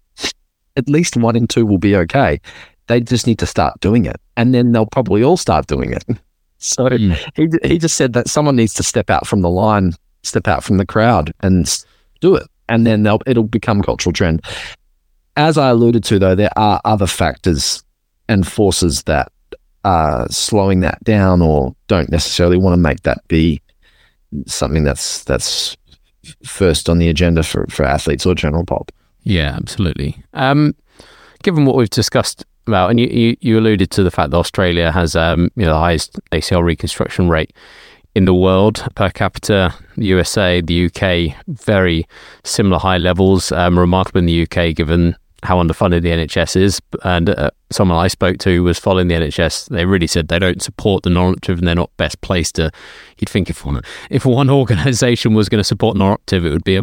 [0.76, 2.40] At least one in two will be okay.
[2.86, 6.05] They just need to start doing it, and then they'll probably all start doing it."
[6.61, 7.16] So Mm.
[7.36, 9.94] he he just said that someone needs to step out from the line,
[10.24, 11.84] step out from the crowd, and
[12.20, 14.42] do it, and then they'll, it'll become cultural trend.
[15.36, 17.84] As I alluded to, though, there are other factors
[18.28, 19.30] and forces that
[19.85, 23.61] are slowing that down, or don't necessarily want to make that be
[24.47, 25.76] something that's that's
[26.45, 28.93] first on the agenda for, for athletes or general pop.
[29.22, 30.22] Yeah, absolutely.
[30.35, 30.74] Um,
[31.43, 34.93] given what we've discussed about, and you, you, you alluded to the fact that Australia
[34.93, 37.53] has um, you know the highest ACL reconstruction rate
[38.14, 39.74] in the world per capita.
[39.97, 42.07] The USA, the UK, very
[42.45, 43.53] similar high levels.
[43.53, 46.80] Um, remarkable in the UK, given how underfunded the NHS is.
[47.05, 49.68] And uh, someone I spoke to was following the NHS.
[49.68, 52.70] They really said they don't support the non-operative, and they're not best placed to.
[53.18, 53.80] You'd think if one
[54.11, 56.82] if one organisation was going to support non-operative, it would be a,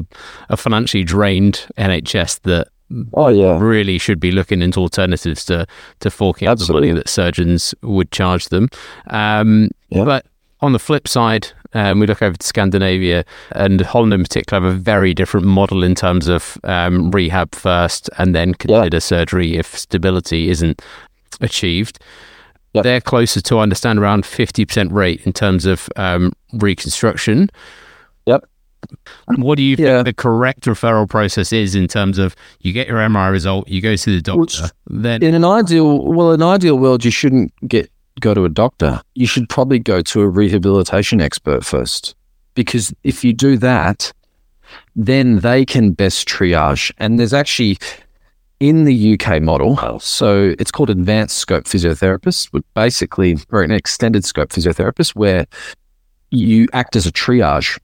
[0.50, 2.68] a financially drained NHS that
[3.14, 5.66] Oh yeah, really should be looking into alternatives to
[6.02, 6.94] to forking out the money Absolutely.
[6.94, 8.70] that surgeons would charge them.
[9.08, 10.06] Um, Yeah.
[10.06, 10.26] But
[10.62, 14.74] on the flip side, um, we look over to Scandinavia and Holland in particular have
[14.74, 19.78] a very different model in terms of um, rehab first and then consider surgery if
[19.78, 20.82] stability isn't
[21.42, 22.00] achieved.
[22.74, 22.82] Yeah.
[22.82, 27.50] They're closer to, I understand, around 50% rate in terms of um, reconstruction.
[28.26, 28.44] Yep.
[29.38, 30.04] What do you Yeah.
[30.04, 33.82] think the correct referral process is in terms of you get your MRI result, you
[33.82, 37.12] go to the Which- doctor, then in an ideal well, in an ideal world, you
[37.12, 39.02] shouldn't get go to a doctor.
[39.14, 42.16] You should probably go to a rehabilitation expert first,
[42.54, 44.12] because if you do that,
[44.96, 46.92] then they can best triage.
[46.98, 47.78] And there's actually
[48.60, 54.24] in the UK model, so it's called advanced scope physiotherapist, but basically, or an extended
[54.24, 55.46] scope physiotherapist, where
[56.32, 57.78] you act as a triage.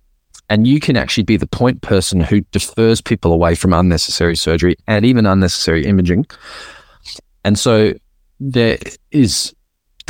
[0.49, 4.75] And you can actually be the point person who defers people away from unnecessary surgery
[4.85, 6.25] and even unnecessary imaging.
[7.45, 7.93] And so
[8.41, 8.77] there
[9.11, 9.53] is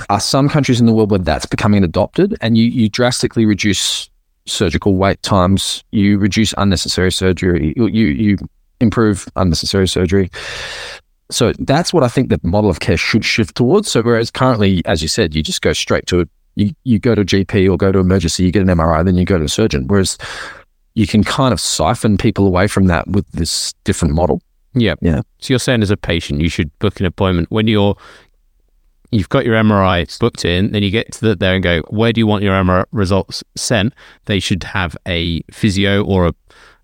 [0.10, 4.10] are some countries in the world where that's becoming adopted, and you you drastically reduce
[4.46, 8.38] surgical wait times, you reduce unnecessary surgery, you you,
[8.80, 10.30] improve unnecessary surgery.
[11.30, 13.92] So that's what I think the model of care should shift towards.
[13.92, 16.26] So whereas currently, as you said, you just go straight to a
[16.56, 19.16] you, you go to a GP or go to emergency, you get an MRI, then
[19.16, 19.88] you go to a surgeon.
[19.88, 20.18] Whereas
[20.96, 24.42] you can kind of siphon people away from that with this different model.
[24.74, 24.96] Yeah.
[25.02, 25.22] Yeah.
[25.40, 27.96] So you're saying as a patient, you should book an appointment when you're
[29.12, 32.14] you've got your MRI booked in, then you get to the, there and go, where
[32.14, 33.94] do you want your MRI results sent?
[34.26, 36.34] They should have a physio or a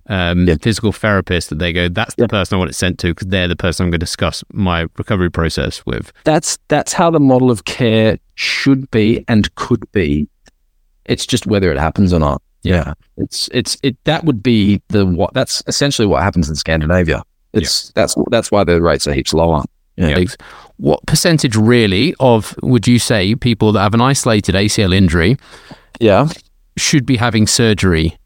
[0.09, 0.55] um, Yeah.
[0.61, 2.27] physical therapist that they go, that's the Yeah.
[2.27, 4.87] person I want it sent to because they're the person I'm going to discuss my
[4.97, 6.13] recovery process with.
[6.23, 10.27] that's that's how the model of care should be and could be.
[11.05, 12.41] It's just whether it happens or not.
[12.63, 13.95] Yeah, it's it's it.
[14.05, 15.33] That would be the what.
[15.33, 17.23] That's essentially what happens in Scandinavia.
[17.53, 19.63] It's that's that's why the rates are heaps lower.
[19.97, 20.23] Yeah.
[20.77, 25.37] What percentage really of would you say people that have an isolated ACL injury
[25.99, 26.27] Yeah.
[26.77, 28.17] should be having surgery?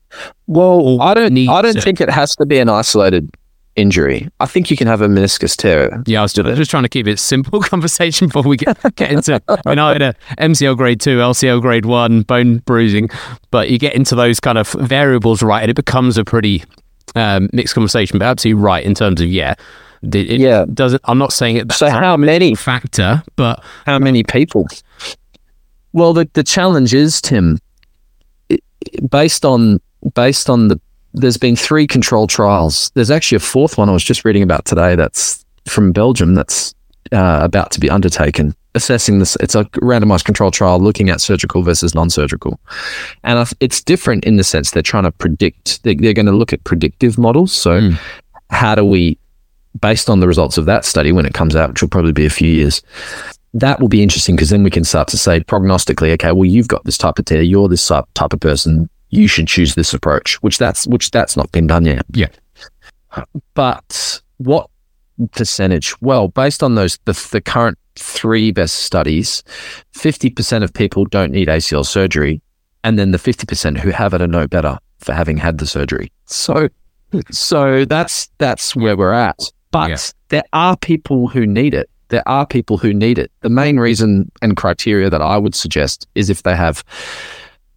[0.47, 3.29] Well, I don't need I don't to- think it has to be an isolated
[3.77, 4.27] injury.
[4.41, 6.03] I think you can have a meniscus tear.
[6.05, 9.09] Yeah, I was just, just trying to keep it simple conversation before we get, get
[9.13, 9.41] into.
[9.65, 13.09] I know I had a MCL grade two, LCL grade one, bone bruising,
[13.49, 16.65] but you get into those kind of variables, right, and it becomes a pretty
[17.15, 18.19] um, mixed conversation.
[18.19, 19.53] But absolutely right in terms of yeah,
[20.03, 20.65] it, it Yeah.
[20.73, 21.01] doesn't.
[21.05, 21.71] I'm not saying it.
[21.71, 24.67] So how many factor, but how many people?
[25.93, 27.59] Well, the, the challenge is Tim,
[28.49, 28.63] it-
[29.09, 29.79] based on
[30.15, 30.79] based on the
[31.13, 32.89] there's been three control trials.
[32.95, 34.95] There's actually a fourth one I was just reading about today.
[34.95, 36.35] That's from Belgium.
[36.35, 36.73] That's
[37.11, 39.35] uh, about to be undertaken, assessing this.
[39.41, 42.57] It's a randomized control trial looking at surgical versus non-surgical,
[43.25, 45.83] and it's different in the sense they're trying to predict.
[45.83, 47.51] They, they're going to look at predictive models.
[47.51, 47.99] So, Mm.
[48.49, 49.17] how do we,
[49.79, 52.25] based on the results of that study when it comes out, which will probably be
[52.25, 52.81] a few years,
[53.53, 56.67] that will be interesting because then we can start to say prognostically, okay, well, you've
[56.67, 60.41] got this type of tear, you're this type of person, you should choose this approach,
[60.41, 62.05] which that's which that's not been done yet.
[62.13, 62.29] Yeah.
[63.53, 64.69] But what
[65.33, 65.99] percentage?
[66.01, 69.43] Well, based on those the, the current three best studies,
[69.93, 72.41] fifty percent of people don't need ACL surgery,
[72.83, 75.67] and then the fifty percent who have it are no better for having had the
[75.67, 76.11] surgery.
[76.25, 76.69] So,
[77.11, 77.19] hmm.
[77.31, 79.39] so that's that's where we're at.
[79.71, 79.97] But Yeah.
[80.29, 81.89] there are people who need it.
[82.09, 83.31] There are people who need it.
[83.41, 86.83] The main reason and criteria that I would suggest is if they have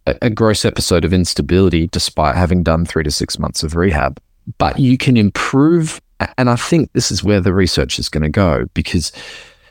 [0.05, 4.19] a, a gross episode of instability despite having done three to six months of rehab.
[4.57, 6.01] But you can improve.
[6.37, 9.11] And I think this is where the research is going to go because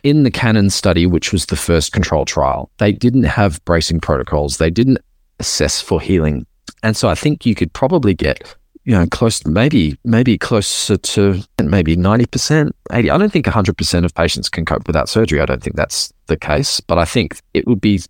[0.03, 4.57] in the KANON study, which was the first control trial, they didn't have bracing protocols.
[4.59, 4.99] They didn't
[5.41, 6.47] assess for healing.
[6.83, 8.55] And so I think you could probably get,
[8.85, 13.11] you know, close, maybe, maybe closer to maybe 90%, 80.
[13.11, 15.41] I don't think 100% of patients can cope without surgery.
[15.41, 18.01] I don't think that's the case, but I think it would be,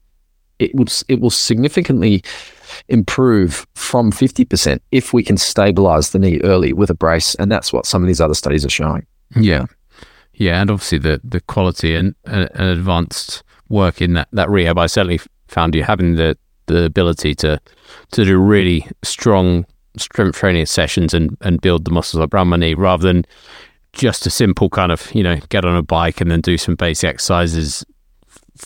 [0.59, 2.23] it would, it will significantly
[2.89, 7.37] improve from 50% if we can stabilize the knee early with a brace.
[7.37, 9.07] And that's what some of these other studies are showing.
[9.37, 9.67] Yeah,
[10.35, 14.87] yeah, and obviously the the quality and, and, advanced work in that, that rehab, I
[14.87, 17.61] certainly found you having the the ability to
[18.13, 19.67] to do really strong
[19.97, 23.25] strength training sessions and and build the muscles up around my knee rather than
[23.93, 26.75] just a simple kind of you know get on a bike and then do some
[26.75, 27.85] basic exercises.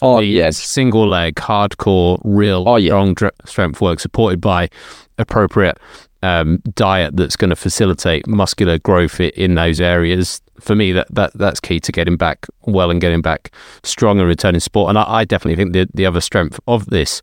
[0.03, 0.59] Oh, yes.
[0.59, 2.91] single leg, hardcore, real Oh, yeah.
[2.91, 4.69] strong dr- strength work supported by
[5.17, 5.79] appropriate
[6.23, 10.43] um, diet that's going to facilitate muscular growth in those areas.
[10.61, 13.51] For me, that, that that's key to getting back well and getting back
[13.83, 14.91] strong and returning sport.
[14.91, 17.23] And I, I definitely think the the other strength of this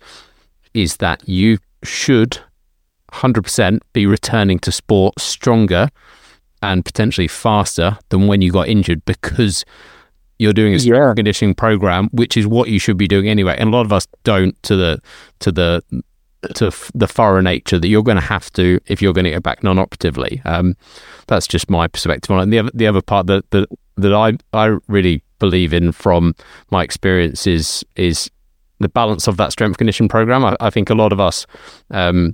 [0.74, 2.40] is that you should
[3.16, 5.90] 100% be returning to sport stronger
[6.62, 9.66] and potentially faster than when you got injured because
[10.40, 11.14] you're doing a strength Yeah.
[11.14, 13.56] conditioning program, which is what you should be doing anyway.
[13.58, 15.00] And a lot of us don't to the
[15.40, 15.82] to the
[16.56, 19.32] to f- the thorough nature that you're going to have to if you're going to
[19.32, 20.42] get back non-operatively.
[20.46, 20.76] Um,
[21.28, 22.44] that's just my perspective on it.
[22.44, 26.36] And the other the other part that that that I I really believe in from
[26.70, 28.30] my experience is is
[28.80, 30.44] the balance of that strength conditioning program.
[30.44, 31.46] I, I think a lot of us
[31.92, 32.34] um,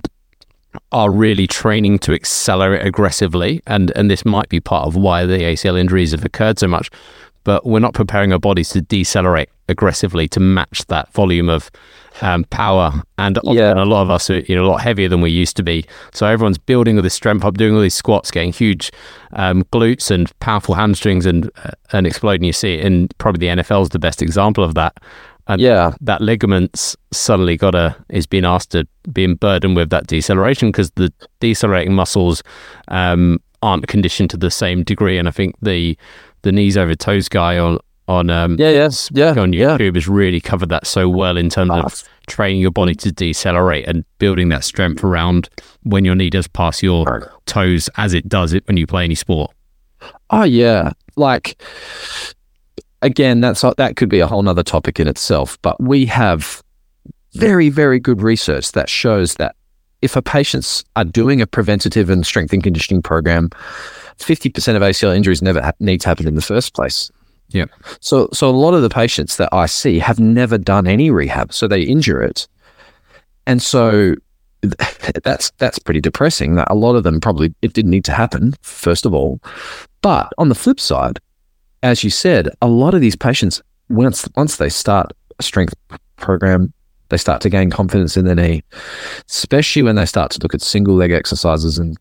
[0.90, 5.38] are really training to accelerate aggressively, and and this might be part of why the
[5.38, 6.90] ACL injuries have occurred so much.
[7.44, 11.70] But we're not preparing our bodies to decelerate aggressively to match that volume of
[12.20, 13.72] um, power, and Yeah.
[13.74, 15.84] a lot of us are you know a lot heavier than we used to be.
[16.12, 18.92] So everyone's building all this strength up, doing all these squats, getting huge
[19.32, 22.44] um, glutes and powerful hamstrings, and uh, and exploding.
[22.44, 24.96] You see, it, and probably the NFL is the best example of that.
[25.48, 25.92] And Yeah.
[26.00, 30.90] that ligaments suddenly got a is being asked to being burdened with that deceleration because
[30.92, 32.42] the decelerating muscles
[32.88, 35.18] um, aren't conditioned to the same degree.
[35.18, 35.96] And I think the
[36.42, 37.78] the knees over toes guy on
[38.08, 38.70] on um, Yeah.
[38.70, 39.10] Yes.
[39.12, 39.34] Yeah.
[39.38, 39.76] on Yeah.
[39.78, 43.10] YouTube has really covered that so well in terms Ah, of training your body to
[43.12, 45.48] decelerate and building that strength around
[45.84, 49.14] when your knee does pass your toes as it does it when you play any
[49.14, 49.50] sport.
[50.30, 51.60] Oh yeah, like
[53.02, 55.58] again, that's that could be a whole other topic in itself.
[55.62, 56.62] But we have
[57.34, 59.56] very, very good research that shows that
[60.00, 63.50] if a patients are doing a preventative and strength and conditioning program,
[64.16, 67.10] fifty percent of ACL injuries never ha- need to happen in the first place.
[67.48, 67.66] Yeah.
[68.00, 71.52] So, so a lot of the patients that I see have never done any rehab,
[71.52, 72.48] so they injure it,
[73.46, 74.14] and so
[75.24, 76.54] that's that's pretty depressing.
[76.54, 79.40] That a lot of them probably it didn't need to happen first of all,
[80.00, 81.18] but on the flip side,
[81.82, 85.74] as you said, a lot of these patients once once they start a strength
[86.16, 86.72] program,
[87.08, 88.62] they start to gain confidence in their knee,
[89.28, 91.98] especially when they start to look at single leg exercises and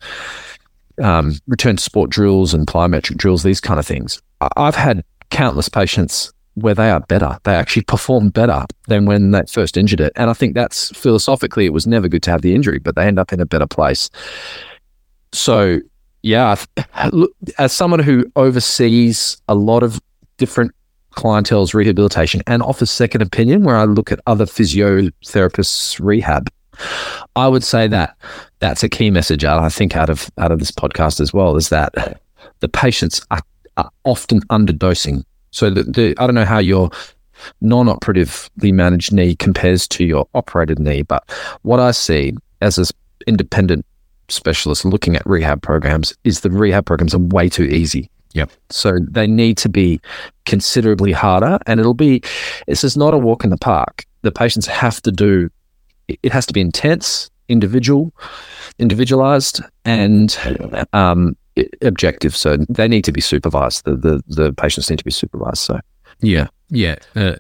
[1.02, 4.22] um, return to sport drills and plyometric drills, these kind of things.
[4.56, 7.38] I've had countless patients where they are better.
[7.44, 10.12] They actually perform better than when they first injured it.
[10.16, 13.08] And I think that's philosophically, it was never good to have the injury, but they
[13.08, 14.10] end up in a better place.
[15.32, 15.80] So,
[16.24, 16.56] yeah,
[17.58, 20.00] as someone who oversees a lot of
[20.38, 20.74] different
[21.12, 26.50] clientele's rehabilitation and offers second opinion, where I look at other physiotherapists' rehab,
[27.36, 28.18] I would say that
[28.60, 31.70] that's a key message I think out of out of this podcast as well is
[31.70, 32.22] that
[32.60, 33.42] the patients are,
[33.78, 35.24] are often underdosing.
[35.52, 36.90] So the, the I don't know how your
[37.60, 41.30] non-operatively managed knee compares to your operated knee, but
[41.64, 42.86] what I see as an
[43.28, 43.86] independent
[44.32, 48.10] specialist looking at rehab programs is the rehab programs are way too easy.
[48.34, 48.50] Yep.
[48.70, 50.00] So they need to be
[50.46, 52.22] considerably harder, and it'll be.
[52.68, 54.06] This is not a walk in the park.
[54.22, 55.50] The patients have to do.
[56.08, 58.14] It has to be intense, individual,
[58.80, 60.38] individualized, and
[60.94, 61.36] um,
[61.82, 62.36] objective.
[62.36, 63.86] So they need to be supervised.
[63.86, 65.60] The, the the patients need to be supervised.
[65.60, 65.80] So
[66.22, 67.36] yeah, yeah, uh,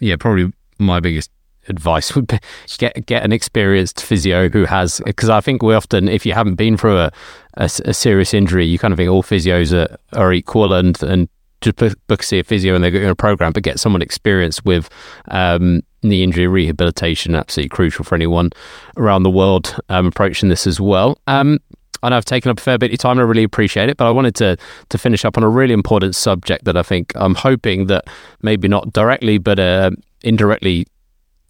[0.00, 0.16] yeah.
[0.16, 1.30] Probably my biggest
[1.68, 2.38] advice would be
[2.78, 6.56] get get an experienced physio who has because I think we often if you haven't
[6.56, 7.12] been through a,
[7.54, 11.28] a, a serious injury you kind of think all physios are, are equal and and
[11.60, 11.72] to
[12.06, 14.88] book see a physio and they're going a program but get someone experienced with
[15.28, 18.50] um, knee injury rehabilitation absolutely crucial for anyone
[18.96, 21.18] around the world um, approaching this as well.
[21.26, 21.58] Um,
[22.02, 23.96] I know I've taken up a fair bit of time and I really appreciate it,
[23.96, 24.56] but I wanted to
[24.88, 28.04] to finish up on a really important subject that I think I'm hoping that
[28.42, 29.90] maybe not directly but uh,
[30.22, 30.86] indirectly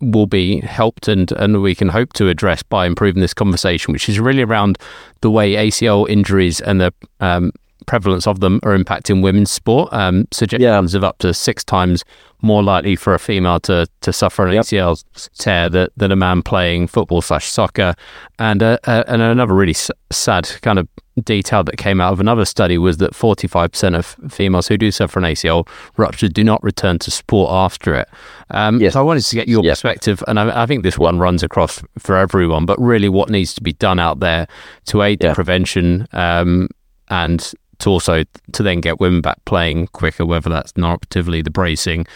[0.00, 4.08] will be helped and, and we can hope to address by improving this conversation, which
[4.08, 4.78] is really around
[5.20, 7.52] the way ACL injuries and the um,
[7.86, 9.92] prevalence of them are impacting women's sport.
[9.92, 10.98] Um, suggestions yeah.
[10.98, 12.04] of up to six times
[12.42, 14.64] more likely for a female to to suffer an yep.
[14.64, 15.02] ACL
[15.38, 17.94] tear than, than a man playing football slash soccer.
[18.38, 20.88] And uh, uh, and another really s- sad kind of
[21.20, 25.18] detail that came out of another study was that 45% of females who do suffer
[25.18, 28.08] an ACL rupture do not return to sport after it.
[28.50, 28.94] Um, yes.
[28.94, 29.76] So I wanted to get your yes.
[29.78, 33.54] perspective, and I, I, think this one runs across for everyone, but really what needs
[33.54, 34.46] to be done out there
[34.86, 35.30] to aid yeah.
[35.30, 36.68] the prevention um,
[37.08, 42.06] and to also to then get women back playing quicker, whether that's non-operatively the bracing,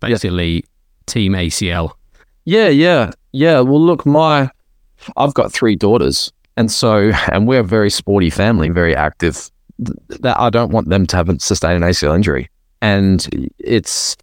[0.00, 0.64] basically
[1.06, 1.92] team ACL.
[2.44, 3.60] Yeah, yeah, yeah.
[3.60, 4.50] Well, look, my
[5.16, 9.50] I've got three daughters, and so and we're a very sporty family, very active.
[9.78, 12.50] That I don't want them to have a sustained ACL injury,
[12.82, 14.16] and it's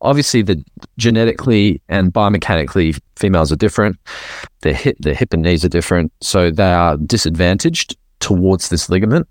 [0.00, 0.64] obviously the
[0.96, 3.98] genetically and biomechanically females are different.
[4.62, 9.26] Their hip, their hip and knees are different, so they are disadvantaged towards this ligament.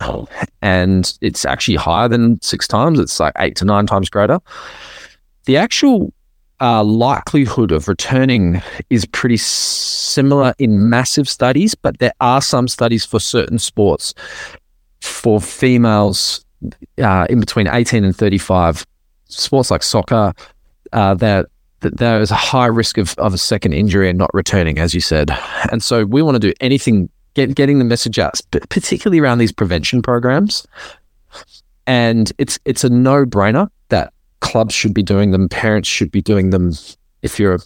[0.62, 4.40] And it's actually higher than six times, it's like eight to nine times greater.
[5.46, 6.14] The actual
[6.62, 13.06] uh, likelihood of returning is pretty similar in massive studies, but there are some studies
[13.06, 14.14] for certain sports
[15.02, 16.46] for females
[17.02, 18.86] uh, in between 18 and 35,
[19.26, 20.34] sports like soccer,
[20.94, 21.48] uh, that
[21.80, 25.02] there is a high risk of, of a second injury and not returning, as you
[25.02, 25.32] said.
[25.72, 28.40] And so we want to do anything get, getting the message out,
[28.70, 30.68] particularly around these prevention programs.
[31.88, 36.22] And it's it's a no brainer that clubs should be doing them, parents should be
[36.22, 36.74] doing them.
[37.22, 37.60] If you're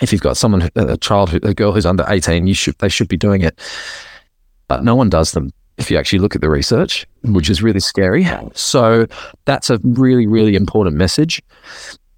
[0.00, 3.08] if you've got someone a child a girl who's under 18 you should they should
[3.08, 3.58] be doing it
[4.66, 7.78] but no one does them if you actually look at the research which is really
[7.78, 9.06] scary so
[9.44, 11.40] that's a really really important message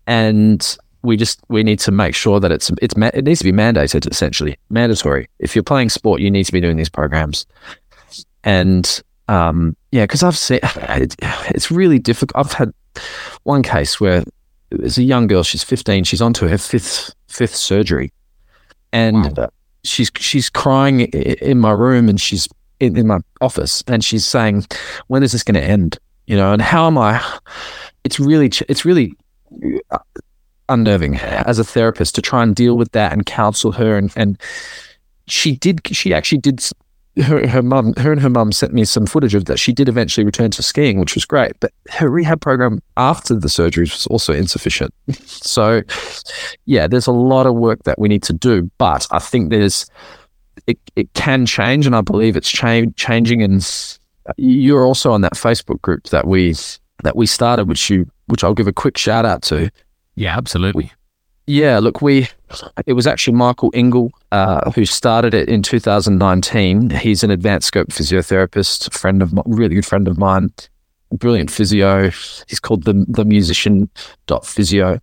[0.07, 3.53] and we just we need to make sure that it's it's it needs to be
[3.53, 5.29] mandated essentially mandatory.
[5.39, 7.47] If you're playing sport, you need to be doing these programs,
[8.43, 12.45] and um, yeah, because I've seen it, it's really difficult.
[12.45, 12.73] I've had
[13.45, 14.25] one case where
[14.71, 15.43] there's a young girl.
[15.43, 16.05] She's 15.
[16.05, 18.13] She's onto her fifth fifth surgery,
[18.93, 19.49] and wow.
[19.85, 22.49] she's she's crying in my room, and she's
[22.81, 24.67] in, in my office, and she's saying,
[25.09, 27.23] "When is this going to end?" You know, and how am I?
[28.05, 29.15] It's really it's really
[29.91, 29.99] uh,
[30.69, 34.41] unnerving as a therapist to try and deal with that and counsel her and, and
[35.27, 36.65] she did she actually did
[37.23, 39.59] her her mum her and her mum sent me some footage of that.
[39.59, 43.49] She did eventually return to skiing which was great but her rehab program after the
[43.49, 44.93] surgeries was also insufficient.
[45.25, 45.83] So
[46.67, 49.87] yeah there's a lot of work that we need to do but i think there's
[50.67, 53.99] it, it can change and i believe it's cha- changing and
[54.37, 56.55] you're also on that facebook group that we
[57.03, 59.71] that we started which you which i'll give a quick shout out to.
[60.17, 60.93] Yeah, absolutely.
[61.47, 62.29] Yeah, look, we
[62.87, 66.91] it was actually Michael Engel uh, who started it in 2019.
[66.91, 70.51] He's an advanced scope physiotherapist, friend of really good friend of mine,
[71.13, 72.11] brilliant physio.
[72.49, 73.91] He's called the the musician
[74.27, 75.01] dot physio.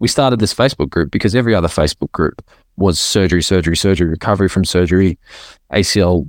[0.00, 2.42] We started this Facebook group because every other Facebook group
[2.76, 5.16] was surgery, surgery, surgery, recovery from surgery,
[5.72, 6.28] ACL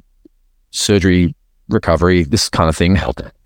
[0.69, 1.33] surgery
[1.69, 2.99] recovery, this kind of thing.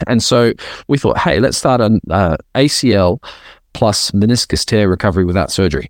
[0.08, 0.54] And so
[0.90, 3.24] we thought, hey, let's start an uh, ACL
[3.74, 5.90] plus meniscus tear recovery without surgery.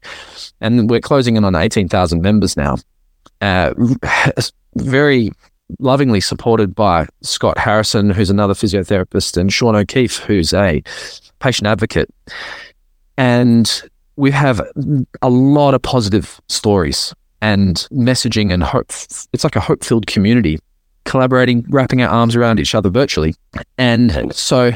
[0.62, 2.78] And we're closing in on 18,000 members now.
[3.42, 3.74] Uh,
[4.76, 5.32] very
[5.80, 10.82] lovingly supported by Scott Harrison, who's another physiotherapist, and Sean O'Keefe, who's a
[11.40, 12.10] patient advocate.
[13.18, 13.84] And
[14.16, 14.62] we have
[15.22, 18.88] a lot of positive stories and messaging and hope.
[18.90, 20.60] It's like a hope filled community
[21.06, 23.34] collaborating, wrapping our arms around each other virtually.
[23.78, 24.72] And so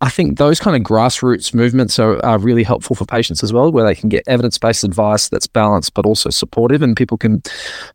[0.00, 3.70] I think those kind of grassroots movements are, are really helpful for patients as well,
[3.70, 7.42] where they can get evidence based advice that's balanced but also supportive, and people can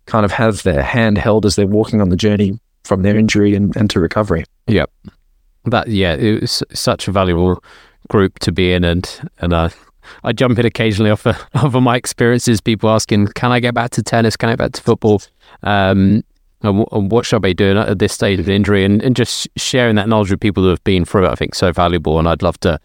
[0.06, 3.56] kind of have their hand held as they're walking on the journey from their injury
[3.56, 4.44] and, and to recovery.
[4.68, 4.92] Yep.
[5.66, 7.64] That, yeah, it was such a valuable
[8.10, 9.10] group to be in, and,
[9.40, 9.70] and uh,
[10.24, 12.62] I jump in occasionally off of, off of my experiences.
[12.62, 14.36] People asking, "Can I get back to tennis?
[14.36, 15.22] Can I get back to football?"
[15.64, 16.24] Um,
[16.64, 18.84] and, and what should I be doing at this stage of the injury?
[18.84, 21.56] And, and just sharing that knowledge with people who have been through it, I think,
[21.56, 22.20] so valuable.
[22.20, 22.80] And I'd love to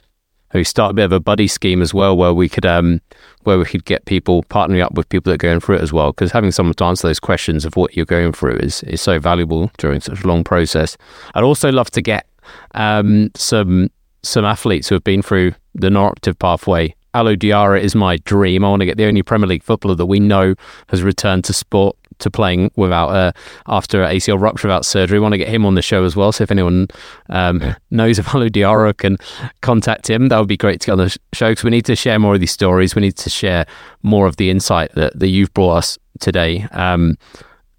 [0.63, 3.01] start a bit of a buddy scheme as well, where we could um,
[3.43, 5.93] where we could get people partnering up with people that are going through it as
[5.93, 6.13] well.
[6.13, 9.19] Because having someone to answer those questions of what you're going through is is so
[9.19, 10.97] valuable during such a long process.
[11.35, 12.27] I'd also love to get
[12.75, 13.91] um, some
[14.23, 18.63] some athletes who have been through the non-operative pathway Alou Diarra is my dream.
[18.63, 20.55] I want to get the only Premier League footballer that we know
[20.89, 23.33] has returned to sport to playing without uh,
[23.67, 25.19] after ACL rupture without surgery.
[25.19, 26.33] I want to get him on the show as well.
[26.33, 26.89] So if anyone
[27.29, 29.17] um, knows of Alou Diarra can
[29.61, 31.97] contact him, that would be great to get on the show because we need to
[31.97, 32.95] share more of these stories.
[32.95, 33.67] We need to share
[34.03, 37.17] more of the insight that, that you've brought us today um,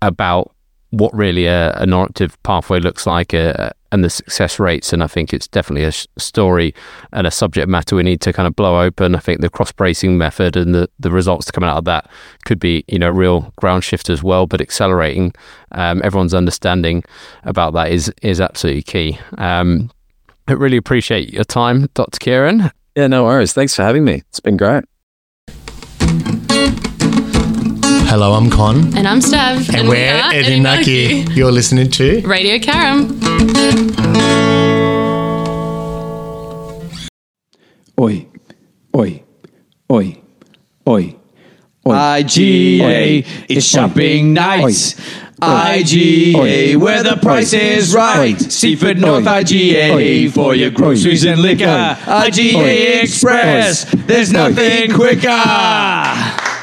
[0.01, 0.51] about
[0.91, 4.93] what really a, a non-operative pathway looks like uh, and the success rates.
[4.93, 6.73] And I think it's definitely a sh- story
[7.11, 9.15] and a subject matter we need to kind of blow open.
[9.15, 12.09] I think the cross bracing method and the, the results coming out of that
[12.45, 15.33] could be, you know, real ground shift as well, but accelerating
[15.73, 17.03] um, everyone's understanding
[17.43, 19.19] about that is, is absolutely key.
[19.37, 19.91] Um,
[20.47, 22.19] I really appreciate your time, Dr.
[22.19, 22.71] Kieran.
[22.95, 23.53] Yeah, no worries.
[23.53, 24.23] Thanks for having me.
[24.29, 24.85] It's been great.
[28.09, 28.95] Hello, I'm Con.
[28.97, 29.73] And I'm Stev.
[29.77, 31.35] And, we're Edinaki.
[31.35, 33.19] You're listening to Radio Karam.
[37.99, 38.27] Oi,
[38.95, 39.23] oi,
[39.91, 40.21] oi,
[40.87, 41.15] oi.
[41.85, 41.93] Oi.
[41.93, 44.63] IGA, it's shopping night.
[45.41, 48.39] IGA, where the price is right.
[48.39, 51.65] Seaford North IGA for your groceries and liquor.
[51.65, 56.53] IGA Express, there's nothing quicker.